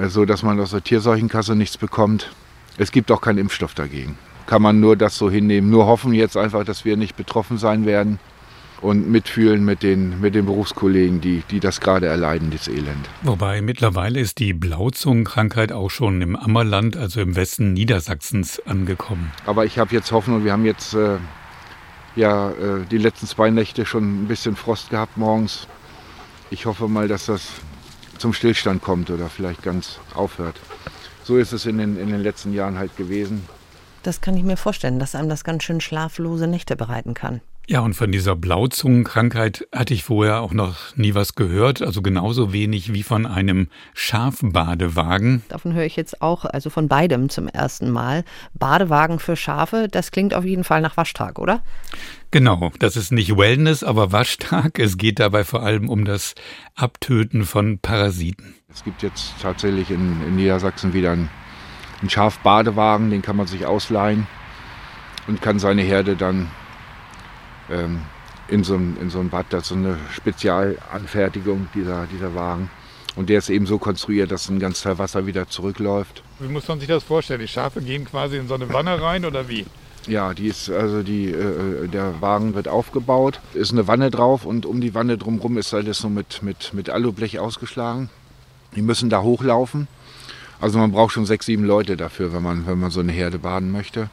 so 0.06 0.24
dass 0.24 0.44
man 0.44 0.60
aus 0.60 0.70
der 0.70 0.84
Tierseuchenkasse 0.84 1.56
nichts 1.56 1.76
bekommt. 1.76 2.30
Es 2.76 2.92
gibt 2.92 3.10
auch 3.10 3.20
keinen 3.20 3.38
Impfstoff 3.38 3.74
dagegen. 3.74 4.16
Kann 4.46 4.62
man 4.62 4.78
nur 4.78 4.96
das 4.96 5.18
so 5.18 5.28
hinnehmen. 5.28 5.68
Nur 5.68 5.86
hoffen 5.86 6.14
jetzt 6.14 6.36
einfach, 6.36 6.64
dass 6.64 6.84
wir 6.84 6.96
nicht 6.96 7.16
betroffen 7.16 7.58
sein 7.58 7.86
werden 7.86 8.20
und 8.80 9.10
mitfühlen 9.10 9.64
mit 9.64 9.82
den, 9.82 10.20
mit 10.20 10.34
den 10.34 10.46
Berufskollegen, 10.46 11.20
die, 11.20 11.42
die 11.50 11.60
das 11.60 11.80
gerade 11.80 12.06
erleiden, 12.06 12.50
das 12.50 12.68
Elend. 12.68 13.08
Wobei 13.22 13.60
mittlerweile 13.60 14.20
ist 14.20 14.38
die 14.38 14.52
Blauzungenkrankheit 14.52 15.72
auch 15.72 15.90
schon 15.90 16.22
im 16.22 16.36
Ammerland, 16.36 16.96
also 16.96 17.20
im 17.20 17.36
Westen 17.36 17.72
Niedersachsens, 17.72 18.60
angekommen. 18.66 19.32
Aber 19.46 19.64
ich 19.64 19.78
habe 19.78 19.94
jetzt 19.94 20.12
Hoffnung, 20.12 20.44
wir 20.44 20.52
haben 20.52 20.64
jetzt 20.64 20.94
äh, 20.94 21.18
ja 22.14 22.50
äh, 22.50 22.84
die 22.90 22.98
letzten 22.98 23.26
zwei 23.26 23.50
Nächte 23.50 23.84
schon 23.86 24.24
ein 24.24 24.28
bisschen 24.28 24.56
Frost 24.56 24.90
gehabt 24.90 25.16
morgens. 25.16 25.66
Ich 26.50 26.66
hoffe 26.66 26.88
mal, 26.88 27.08
dass 27.08 27.26
das 27.26 27.48
zum 28.18 28.32
Stillstand 28.32 28.82
kommt 28.82 29.10
oder 29.10 29.28
vielleicht 29.28 29.62
ganz 29.62 29.98
aufhört. 30.14 30.56
So 31.24 31.36
ist 31.36 31.52
es 31.52 31.66
in 31.66 31.78
den, 31.78 31.98
in 31.98 32.08
den 32.08 32.22
letzten 32.22 32.52
Jahren 32.52 32.78
halt 32.78 32.96
gewesen. 32.96 33.44
Das 34.02 34.20
kann 34.20 34.36
ich 34.36 34.44
mir 34.44 34.56
vorstellen, 34.56 34.98
dass 34.98 35.14
einem 35.14 35.28
das 35.28 35.44
ganz 35.44 35.64
schön 35.64 35.80
schlaflose 35.80 36.46
Nächte 36.46 36.76
bereiten 36.76 37.14
kann. 37.14 37.40
Ja, 37.70 37.80
und 37.80 37.92
von 37.92 38.10
dieser 38.10 38.34
Blauzungenkrankheit 38.34 39.68
hatte 39.74 39.92
ich 39.92 40.02
vorher 40.02 40.40
auch 40.40 40.54
noch 40.54 40.96
nie 40.96 41.14
was 41.14 41.34
gehört, 41.34 41.82
also 41.82 42.00
genauso 42.00 42.50
wenig 42.50 42.94
wie 42.94 43.02
von 43.02 43.26
einem 43.26 43.68
Schafbadewagen. 43.92 45.42
Davon 45.50 45.74
höre 45.74 45.84
ich 45.84 45.94
jetzt 45.94 46.22
auch, 46.22 46.46
also 46.46 46.70
von 46.70 46.88
beidem 46.88 47.28
zum 47.28 47.46
ersten 47.46 47.90
Mal. 47.90 48.24
Badewagen 48.54 49.18
für 49.18 49.36
Schafe, 49.36 49.86
das 49.90 50.12
klingt 50.12 50.32
auf 50.32 50.46
jeden 50.46 50.64
Fall 50.64 50.80
nach 50.80 50.96
Waschtag, 50.96 51.38
oder? 51.38 51.62
Genau, 52.30 52.72
das 52.78 52.96
ist 52.96 53.12
nicht 53.12 53.36
Wellness, 53.36 53.84
aber 53.84 54.12
Waschtag. 54.12 54.78
Es 54.78 54.96
geht 54.96 55.20
dabei 55.20 55.44
vor 55.44 55.62
allem 55.62 55.90
um 55.90 56.06
das 56.06 56.36
Abtöten 56.74 57.44
von 57.44 57.80
Parasiten. 57.80 58.54
Es 58.72 58.82
gibt 58.82 59.02
jetzt 59.02 59.34
tatsächlich 59.42 59.90
in, 59.90 60.22
in 60.26 60.36
Niedersachsen 60.36 60.94
wieder 60.94 61.10
einen, 61.10 61.28
einen 62.00 62.08
Schafbadewagen, 62.08 63.10
den 63.10 63.20
kann 63.20 63.36
man 63.36 63.46
sich 63.46 63.66
ausleihen 63.66 64.26
und 65.26 65.42
kann 65.42 65.58
seine 65.58 65.82
Herde 65.82 66.16
dann 66.16 66.48
ähm, 67.70 68.00
in, 68.48 68.64
so 68.64 68.74
ein, 68.74 68.96
in 69.00 69.10
so 69.10 69.20
ein 69.20 69.30
Bad. 69.30 69.46
Das 69.50 69.62
ist 69.62 69.68
so 69.68 69.74
eine 69.74 69.96
Spezialanfertigung 70.12 71.68
dieser, 71.74 72.06
dieser 72.06 72.34
Wagen. 72.34 72.70
Und 73.16 73.30
der 73.30 73.38
ist 73.38 73.50
eben 73.50 73.66
so 73.66 73.78
konstruiert, 73.78 74.30
dass 74.30 74.48
ein 74.48 74.60
ganz 74.60 74.82
Teil 74.82 74.98
Wasser 74.98 75.26
wieder 75.26 75.48
zurückläuft. 75.48 76.22
Wie 76.38 76.48
muss 76.48 76.68
man 76.68 76.78
sich 76.78 76.88
das 76.88 77.02
vorstellen? 77.02 77.40
Die 77.40 77.48
Schafe 77.48 77.82
gehen 77.82 78.04
quasi 78.04 78.36
in 78.36 78.46
so 78.46 78.54
eine 78.54 78.72
Wanne 78.72 79.02
rein 79.02 79.24
oder 79.24 79.48
wie? 79.48 79.66
Ja, 80.06 80.32
die 80.32 80.46
ist, 80.46 80.70
also 80.70 81.02
die, 81.02 81.30
äh, 81.30 81.88
der 81.88 82.20
Wagen 82.20 82.54
wird 82.54 82.68
aufgebaut, 82.68 83.40
ist 83.54 83.72
eine 83.72 83.88
Wanne 83.88 84.10
drauf 84.10 84.44
und 84.46 84.64
um 84.64 84.80
die 84.80 84.94
Wanne 84.94 85.18
drumherum 85.18 85.58
ist 85.58 85.74
alles 85.74 85.98
so 85.98 86.08
mit, 86.08 86.42
mit, 86.42 86.72
mit 86.72 86.88
Alublech 86.88 87.38
ausgeschlagen. 87.38 88.08
Die 88.76 88.82
müssen 88.82 89.10
da 89.10 89.22
hochlaufen. 89.22 89.88
Also 90.60 90.78
man 90.78 90.92
braucht 90.92 91.12
schon 91.12 91.26
sechs, 91.26 91.46
sieben 91.46 91.64
Leute 91.64 91.96
dafür, 91.96 92.32
wenn 92.32 92.42
man, 92.42 92.66
wenn 92.66 92.78
man 92.78 92.90
so 92.90 93.00
eine 93.00 93.12
Herde 93.12 93.38
baden 93.38 93.70
möchte. 93.70 94.10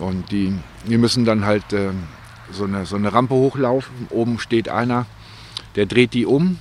Und 0.00 0.32
die, 0.32 0.54
die 0.88 0.98
müssen 0.98 1.24
dann 1.24 1.44
halt 1.44 1.72
äh, 1.72 1.90
so, 2.50 2.64
eine, 2.64 2.86
so 2.86 2.96
eine 2.96 3.12
Rampe 3.12 3.34
hochlaufen. 3.34 4.08
Oben 4.08 4.38
steht 4.38 4.68
einer, 4.68 5.06
der 5.76 5.86
dreht 5.86 6.14
die 6.14 6.26
um 6.26 6.58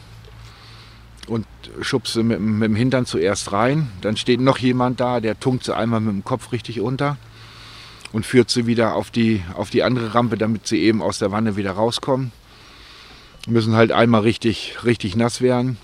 und 1.28 1.46
schubst 1.82 2.14
sie 2.14 2.24
mit, 2.24 2.40
mit 2.40 2.70
dem 2.70 2.76
Hintern 2.76 3.06
zuerst 3.06 3.52
rein. 3.54 3.90
Dann 4.02 4.18
steht 4.18 4.42
noch 4.42 4.58
jemand 4.58 5.00
da, 5.00 5.22
der 5.22 5.40
tunkt 5.40 5.64
sie 5.64 5.76
einmal 5.76 6.02
mit 6.02 6.14
dem 6.14 6.24
Kopf 6.24 6.52
richtig 6.52 6.82
unter 6.82 7.18
und 8.12 8.26
führt 8.26 8.50
sie 8.50 8.68
wieder 8.68 8.96
auf 8.96 9.10
die, 9.10 9.42
auf 9.56 9.70
die 9.70 9.84
andere 9.84 10.14
Rampe, 10.14 10.38
damit 10.38 10.68
sie 10.68 10.80
eben 10.80 11.02
aus 11.02 11.20
der 11.20 11.32
Wanne 11.32 11.56
wieder 11.56 11.72
rauskommen. 11.72 12.32
Müssen 13.48 13.76
halt 13.76 13.92
einmal 13.92 14.22
richtig, 14.22 14.78
richtig 14.84 15.16
nass 15.16 15.42
werden. 15.42 15.78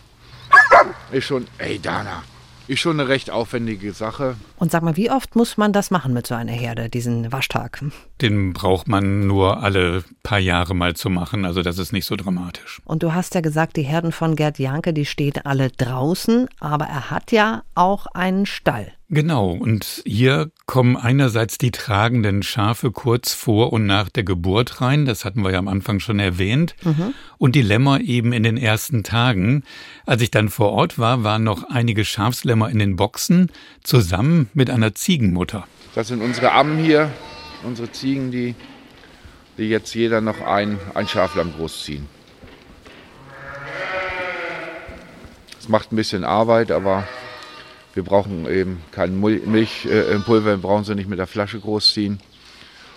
Ist 1.11 1.25
schon, 1.25 1.47
ey 1.57 1.79
Dana, 1.79 2.23
ist 2.67 2.79
schon 2.79 2.99
eine 2.99 3.09
recht 3.09 3.29
aufwendige 3.29 3.93
Sache. 3.93 4.35
Und 4.57 4.71
sag 4.71 4.83
mal, 4.83 4.97
wie 4.97 5.11
oft 5.11 5.35
muss 5.35 5.57
man 5.57 5.73
das 5.73 5.91
machen 5.91 6.13
mit 6.13 6.27
so 6.27 6.35
einer 6.35 6.51
Herde, 6.51 6.89
diesen 6.89 7.31
Waschtag? 7.31 7.83
Den 8.21 8.53
braucht 8.53 8.87
man 8.87 9.27
nur 9.27 9.61
alle 9.63 10.03
paar 10.23 10.39
Jahre 10.39 10.73
mal 10.73 10.95
zu 10.95 11.09
machen, 11.09 11.45
also 11.45 11.61
das 11.61 11.77
ist 11.77 11.93
nicht 11.93 12.05
so 12.05 12.15
dramatisch. 12.15 12.81
Und 12.85 13.03
du 13.03 13.13
hast 13.13 13.35
ja 13.35 13.41
gesagt, 13.41 13.77
die 13.77 13.83
Herden 13.83 14.11
von 14.11 14.35
Gerd 14.35 14.59
Janke, 14.59 14.93
die 14.93 15.05
stehen 15.05 15.25
alle 15.43 15.69
draußen, 15.69 16.47
aber 16.59 16.85
er 16.85 17.11
hat 17.11 17.31
ja 17.31 17.63
auch 17.75 18.07
einen 18.07 18.45
Stall. 18.45 18.91
Genau, 19.07 19.51
und 19.51 20.01
hier 20.03 20.49
kommen 20.65 20.97
einerseits 20.97 21.59
die 21.59 21.69
tragenden 21.69 22.41
Schafe 22.41 22.91
kurz 22.91 23.33
vor 23.33 23.71
und 23.71 23.85
nach 23.85 24.09
der 24.09 24.23
Geburt 24.23 24.81
rein, 24.81 25.05
das 25.05 25.25
hatten 25.25 25.43
wir 25.43 25.51
ja 25.51 25.59
am 25.59 25.67
Anfang 25.67 25.99
schon 25.99 26.17
erwähnt, 26.17 26.75
mhm. 26.83 27.13
und 27.37 27.53
die 27.53 27.61
Lämmer 27.61 28.01
eben 28.01 28.33
in 28.33 28.41
den 28.41 28.57
ersten 28.57 29.03
Tagen. 29.03 29.63
Als 30.07 30.23
ich 30.23 30.31
dann 30.31 30.49
vor 30.49 30.71
Ort 30.71 30.97
war, 30.97 31.23
waren 31.23 31.43
noch 31.43 31.69
einige 31.69 32.03
Schafslämmer 32.03 32.71
in 32.71 32.79
den 32.79 32.95
Boxen, 32.95 33.51
zusammen 33.83 34.49
mit 34.55 34.71
einer 34.71 34.95
Ziegenmutter. 34.95 35.67
Das 35.93 36.07
sind 36.07 36.23
unsere 36.23 36.53
Ammen 36.53 36.83
hier, 36.83 37.11
unsere 37.63 37.91
Ziegen, 37.91 38.31
die, 38.31 38.55
die 39.59 39.69
jetzt 39.69 39.93
jeder 39.93 40.19
noch 40.19 40.41
ein, 40.41 40.79
ein 40.95 41.07
Schaflamm 41.07 41.53
großziehen. 41.55 42.07
Es 45.59 45.69
macht 45.69 45.91
ein 45.91 45.95
bisschen 45.95 46.23
Arbeit, 46.23 46.71
aber 46.71 47.07
wir 47.95 48.03
brauchen 48.03 48.45
eben 48.47 48.83
kein 48.91 49.19
Milchpulver, 49.19 50.53
äh, 50.53 50.57
brauchen 50.57 50.83
sie 50.83 50.95
nicht 50.95 51.09
mit 51.09 51.17
der 51.17 51.27
Flasche 51.27 51.59
großziehen 51.59 52.19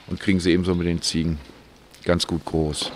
und 0.08 0.20
kriegen 0.20 0.40
sie 0.40 0.52
ebenso 0.52 0.74
mit 0.74 0.86
den 0.86 1.00
Ziegen 1.00 1.38
ganz 2.04 2.26
gut 2.26 2.44
groß. 2.44 2.90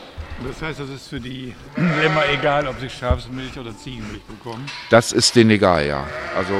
Das 0.46 0.60
heißt, 0.60 0.80
das 0.80 0.88
ist 0.88 1.08
für 1.08 1.20
die 1.20 1.54
Lämmer 1.76 2.22
egal, 2.32 2.66
ob 2.66 2.80
sie 2.80 2.90
Schafsmilch 2.90 3.56
oder 3.56 3.76
Ziegenmilch 3.76 4.22
bekommen? 4.22 4.66
Das 4.90 5.12
ist 5.12 5.36
denen 5.36 5.50
egal, 5.50 5.86
ja. 5.86 6.06
Also 6.36 6.54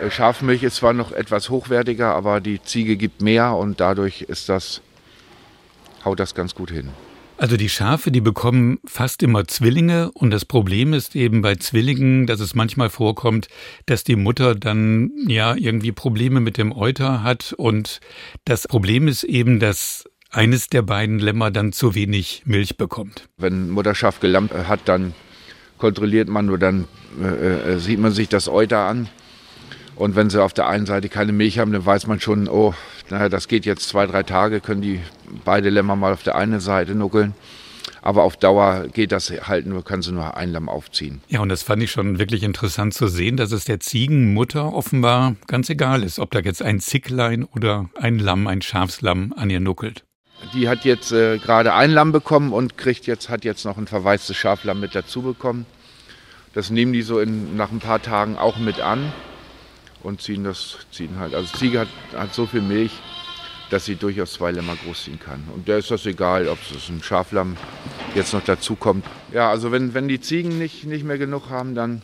äh, 0.00 0.10
Schafmilch 0.10 0.62
ist 0.62 0.76
zwar 0.76 0.92
noch 0.92 1.10
etwas 1.10 1.50
hochwertiger, 1.50 2.14
aber 2.14 2.40
die 2.40 2.62
Ziege 2.62 2.96
gibt 2.96 3.20
mehr 3.20 3.54
und 3.54 3.80
dadurch 3.80 4.22
ist 4.22 4.48
das, 4.48 4.80
haut 6.04 6.20
das 6.20 6.34
ganz 6.34 6.54
gut 6.54 6.70
hin. 6.70 6.90
Also 7.42 7.56
die 7.56 7.68
Schafe, 7.68 8.12
die 8.12 8.20
bekommen 8.20 8.78
fast 8.84 9.20
immer 9.20 9.48
Zwillinge 9.48 10.12
und 10.12 10.30
das 10.30 10.44
Problem 10.44 10.92
ist 10.92 11.16
eben 11.16 11.42
bei 11.42 11.56
Zwillingen, 11.56 12.28
dass 12.28 12.38
es 12.38 12.54
manchmal 12.54 12.88
vorkommt, 12.88 13.48
dass 13.84 14.04
die 14.04 14.14
Mutter 14.14 14.54
dann 14.54 15.10
ja 15.26 15.56
irgendwie 15.56 15.90
Probleme 15.90 16.38
mit 16.38 16.56
dem 16.56 16.70
Euter 16.70 17.24
hat 17.24 17.52
und 17.52 17.98
das 18.44 18.68
Problem 18.68 19.08
ist 19.08 19.24
eben, 19.24 19.58
dass 19.58 20.04
eines 20.30 20.68
der 20.68 20.82
beiden 20.82 21.18
Lämmer 21.18 21.50
dann 21.50 21.72
zu 21.72 21.96
wenig 21.96 22.44
Milch 22.46 22.76
bekommt. 22.76 23.28
Wenn 23.38 23.70
Mutterschaf 23.70 24.20
gelammt 24.20 24.52
hat, 24.54 24.82
dann 24.84 25.12
kontrolliert 25.78 26.28
man 26.28 26.48
oder 26.48 26.70
dann 26.70 26.84
äh, 27.20 27.72
äh, 27.72 27.78
sieht 27.80 27.98
man 27.98 28.12
sich 28.12 28.28
das 28.28 28.48
Euter 28.48 28.86
an. 28.86 29.08
Und 30.02 30.16
wenn 30.16 30.30
sie 30.30 30.42
auf 30.42 30.52
der 30.52 30.66
einen 30.66 30.84
Seite 30.84 31.08
keine 31.08 31.30
Milch 31.30 31.60
haben, 31.60 31.70
dann 31.70 31.86
weiß 31.86 32.08
man 32.08 32.18
schon, 32.18 32.48
oh, 32.48 32.74
naja, 33.08 33.28
das 33.28 33.46
geht 33.46 33.64
jetzt 33.64 33.88
zwei, 33.88 34.04
drei 34.08 34.24
Tage, 34.24 34.60
können 34.60 34.82
die 34.82 34.98
beide 35.44 35.70
Lämmer 35.70 35.94
mal 35.94 36.12
auf 36.12 36.24
der 36.24 36.34
einen 36.34 36.58
Seite 36.58 36.96
nuckeln. 36.96 37.34
Aber 38.02 38.24
auf 38.24 38.36
Dauer 38.36 38.88
geht 38.92 39.12
das 39.12 39.30
halt 39.30 39.64
nur, 39.64 39.84
kann 39.84 40.02
sie 40.02 40.10
nur 40.10 40.36
ein 40.36 40.50
Lamm 40.50 40.68
aufziehen. 40.68 41.20
Ja, 41.28 41.38
und 41.38 41.50
das 41.50 41.62
fand 41.62 41.84
ich 41.84 41.92
schon 41.92 42.18
wirklich 42.18 42.42
interessant 42.42 42.94
zu 42.94 43.06
sehen, 43.06 43.36
dass 43.36 43.52
es 43.52 43.64
der 43.64 43.78
Ziegenmutter 43.78 44.74
offenbar 44.74 45.36
ganz 45.46 45.70
egal 45.70 46.02
ist, 46.02 46.18
ob 46.18 46.32
da 46.32 46.40
jetzt 46.40 46.62
ein 46.62 46.80
Zicklein 46.80 47.44
oder 47.44 47.88
ein 47.94 48.18
Lamm, 48.18 48.48
ein 48.48 48.60
Schafslamm 48.60 49.32
an 49.36 49.50
ihr 49.50 49.60
nuckelt. 49.60 50.02
Die 50.52 50.68
hat 50.68 50.84
jetzt 50.84 51.12
äh, 51.12 51.38
gerade 51.38 51.74
ein 51.74 51.92
Lamm 51.92 52.10
bekommen 52.10 52.52
und 52.52 52.76
kriegt 52.76 53.06
jetzt, 53.06 53.28
hat 53.28 53.44
jetzt 53.44 53.64
noch 53.64 53.78
ein 53.78 53.86
verwaistes 53.86 54.36
Schaflamm 54.36 54.80
mit 54.80 54.96
dazu 54.96 55.22
bekommen. 55.22 55.64
Das 56.54 56.70
nehmen 56.70 56.92
die 56.92 57.02
so 57.02 57.20
in, 57.20 57.56
nach 57.56 57.70
ein 57.70 57.78
paar 57.78 58.02
Tagen 58.02 58.36
auch 58.36 58.58
mit 58.58 58.80
an 58.80 59.12
und 60.02 60.20
ziehen 60.20 60.44
das, 60.44 60.78
ziehen 60.90 61.18
halt. 61.18 61.34
Also 61.34 61.56
Ziege 61.56 61.80
hat, 61.80 61.88
hat 62.14 62.34
so 62.34 62.46
viel 62.46 62.62
Milch, 62.62 62.92
dass 63.70 63.86
sie 63.86 63.96
durchaus 63.96 64.34
zwei 64.34 64.50
Lämmer 64.50 64.76
großziehen 64.84 65.18
kann. 65.18 65.44
Und 65.54 65.68
der 65.68 65.78
ist 65.78 65.90
das 65.90 66.04
egal, 66.06 66.48
ob 66.48 66.58
es 66.70 66.88
ein 66.88 67.02
Schaflamm 67.02 67.56
jetzt 68.14 68.34
noch 68.34 68.44
dazu 68.44 68.76
kommt. 68.76 69.06
Ja, 69.32 69.50
also 69.50 69.72
wenn, 69.72 69.94
wenn 69.94 70.08
die 70.08 70.20
Ziegen 70.20 70.58
nicht, 70.58 70.84
nicht 70.84 71.04
mehr 71.04 71.18
genug 71.18 71.48
haben, 71.48 71.74
dann 71.74 72.02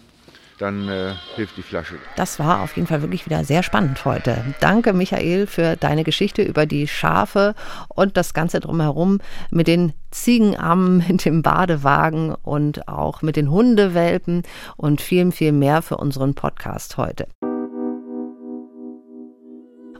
dann 0.59 0.89
äh, 0.89 1.13
hilft 1.37 1.57
die 1.57 1.63
Flasche. 1.63 1.95
Das 2.17 2.39
war 2.39 2.63
auf 2.63 2.77
jeden 2.77 2.89
Fall 2.89 3.01
wirklich 3.03 3.27
wieder 3.27 3.45
sehr 3.45 3.63
spannend 3.63 4.05
heute. 4.05 4.45
Danke, 4.61 4.93
Michael, 4.93 5.47
für 5.47 5.77
deine 5.77 6.05
Geschichte 6.05 6.43
über 6.43 6.67
die 6.67 6.89
Schafe 6.89 7.55
und 7.89 8.17
das 8.17 8.35
Ganze 8.35 8.61
drumherum 8.61 9.21
mit 9.51 9.69
den 9.69 9.93
Ziegenammen, 10.11 10.99
mit 11.09 11.25
dem 11.25 11.43
Badewagen 11.43 12.35
und 12.35 12.89
auch 12.89 13.23
mit 13.23 13.37
den 13.37 13.51
Hundewelpen 13.51 14.43
und 14.77 15.01
viel, 15.01 15.31
viel 15.33 15.53
mehr 15.53 15.83
für 15.83 15.97
unseren 15.97 16.35
Podcast 16.35 16.97
heute. 16.97 17.27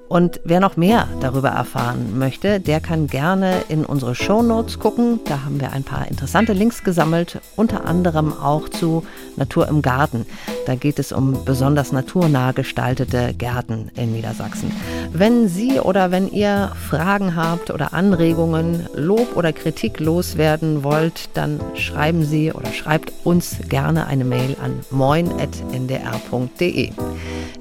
Und 0.09 0.41
wer 0.45 0.61
noch 0.61 0.77
mehr 0.77 1.07
darüber 1.21 1.51
erfahren 1.51 2.19
möchte, 2.19 2.61
der 2.61 2.81
kann 2.81 3.09
gerne 3.09 3.63
in 3.69 3.85
unsere 3.85 4.15
Show 4.15 4.43
Notes 4.43 4.79
gucken. 4.79 5.21
Da 5.27 5.45
haben 5.45 5.61
wir 5.61 5.73
ein 5.73 5.85
paar 5.85 6.09
interessante 6.09 6.55
Links 6.55 6.83
gesammelt, 6.83 7.41
unter 7.57 7.85
anderem 7.85 8.33
auch 8.33 8.69
zu 8.69 9.05
Natur 9.37 9.69
im 9.69 9.83
Garten. 9.83 10.25
Da 10.67 10.75
geht 10.77 10.99
es 10.99 11.13
um 11.13 11.45
besonders 11.45 11.93
naturnah 11.93 12.53
gestaltete 12.53 13.35
Gärten 13.35 13.91
in 13.97 14.13
Niedersachsen. 14.13 14.73
Wenn 15.13 15.49
Sie 15.49 15.81
oder 15.81 16.11
wenn 16.11 16.31
ihr 16.31 16.73
Fragen 16.89 17.37
habt 17.37 17.71
oder 17.71 17.93
Anregungen, 17.93 18.87
Lob 18.95 19.37
oder 19.37 19.53
Kritik 19.53 20.01
loswerden 20.01 20.85
wollt, 20.85 21.29
dann 21.35 21.61
schreiben 21.75 22.25
Sie 22.25 22.53
oder 22.53 22.73
schreibt 22.73 23.13
uns 23.25 23.57
gerne 23.69 24.07
eine 24.07 24.25
Mail 24.25 24.57
an 24.63 24.81
moin.ndr.de. 24.91 25.39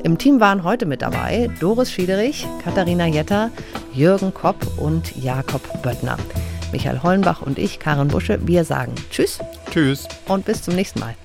Im 0.03 0.17
Team 0.17 0.39
waren 0.39 0.63
heute 0.63 0.86
mit 0.86 1.01
dabei 1.01 1.49
Doris 1.60 1.91
Schiederich, 1.91 2.37
Katharina 2.63 3.08
Jetter, 3.08 3.50
Jürgen 3.93 4.34
Kopp 4.34 4.58
und 4.78 5.15
Jakob 5.15 5.82
Böttner. 5.82 6.17
Michael 6.71 7.02
Hollenbach 7.02 7.41
und 7.41 7.58
ich, 7.58 7.80
Karin 7.80 8.10
Busche, 8.10 8.39
wir 8.45 8.63
sagen 8.63 8.93
Tschüss. 9.10 9.39
Tschüss. 9.71 10.08
Und 10.28 10.45
bis 10.45 10.62
zum 10.62 10.76
nächsten 10.76 11.00
Mal. 11.00 11.15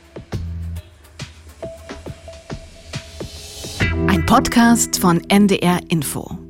Ein 4.09 4.25
Podcast 4.27 4.99
von 4.99 5.21
NDR 5.29 5.81
Info. 5.89 6.42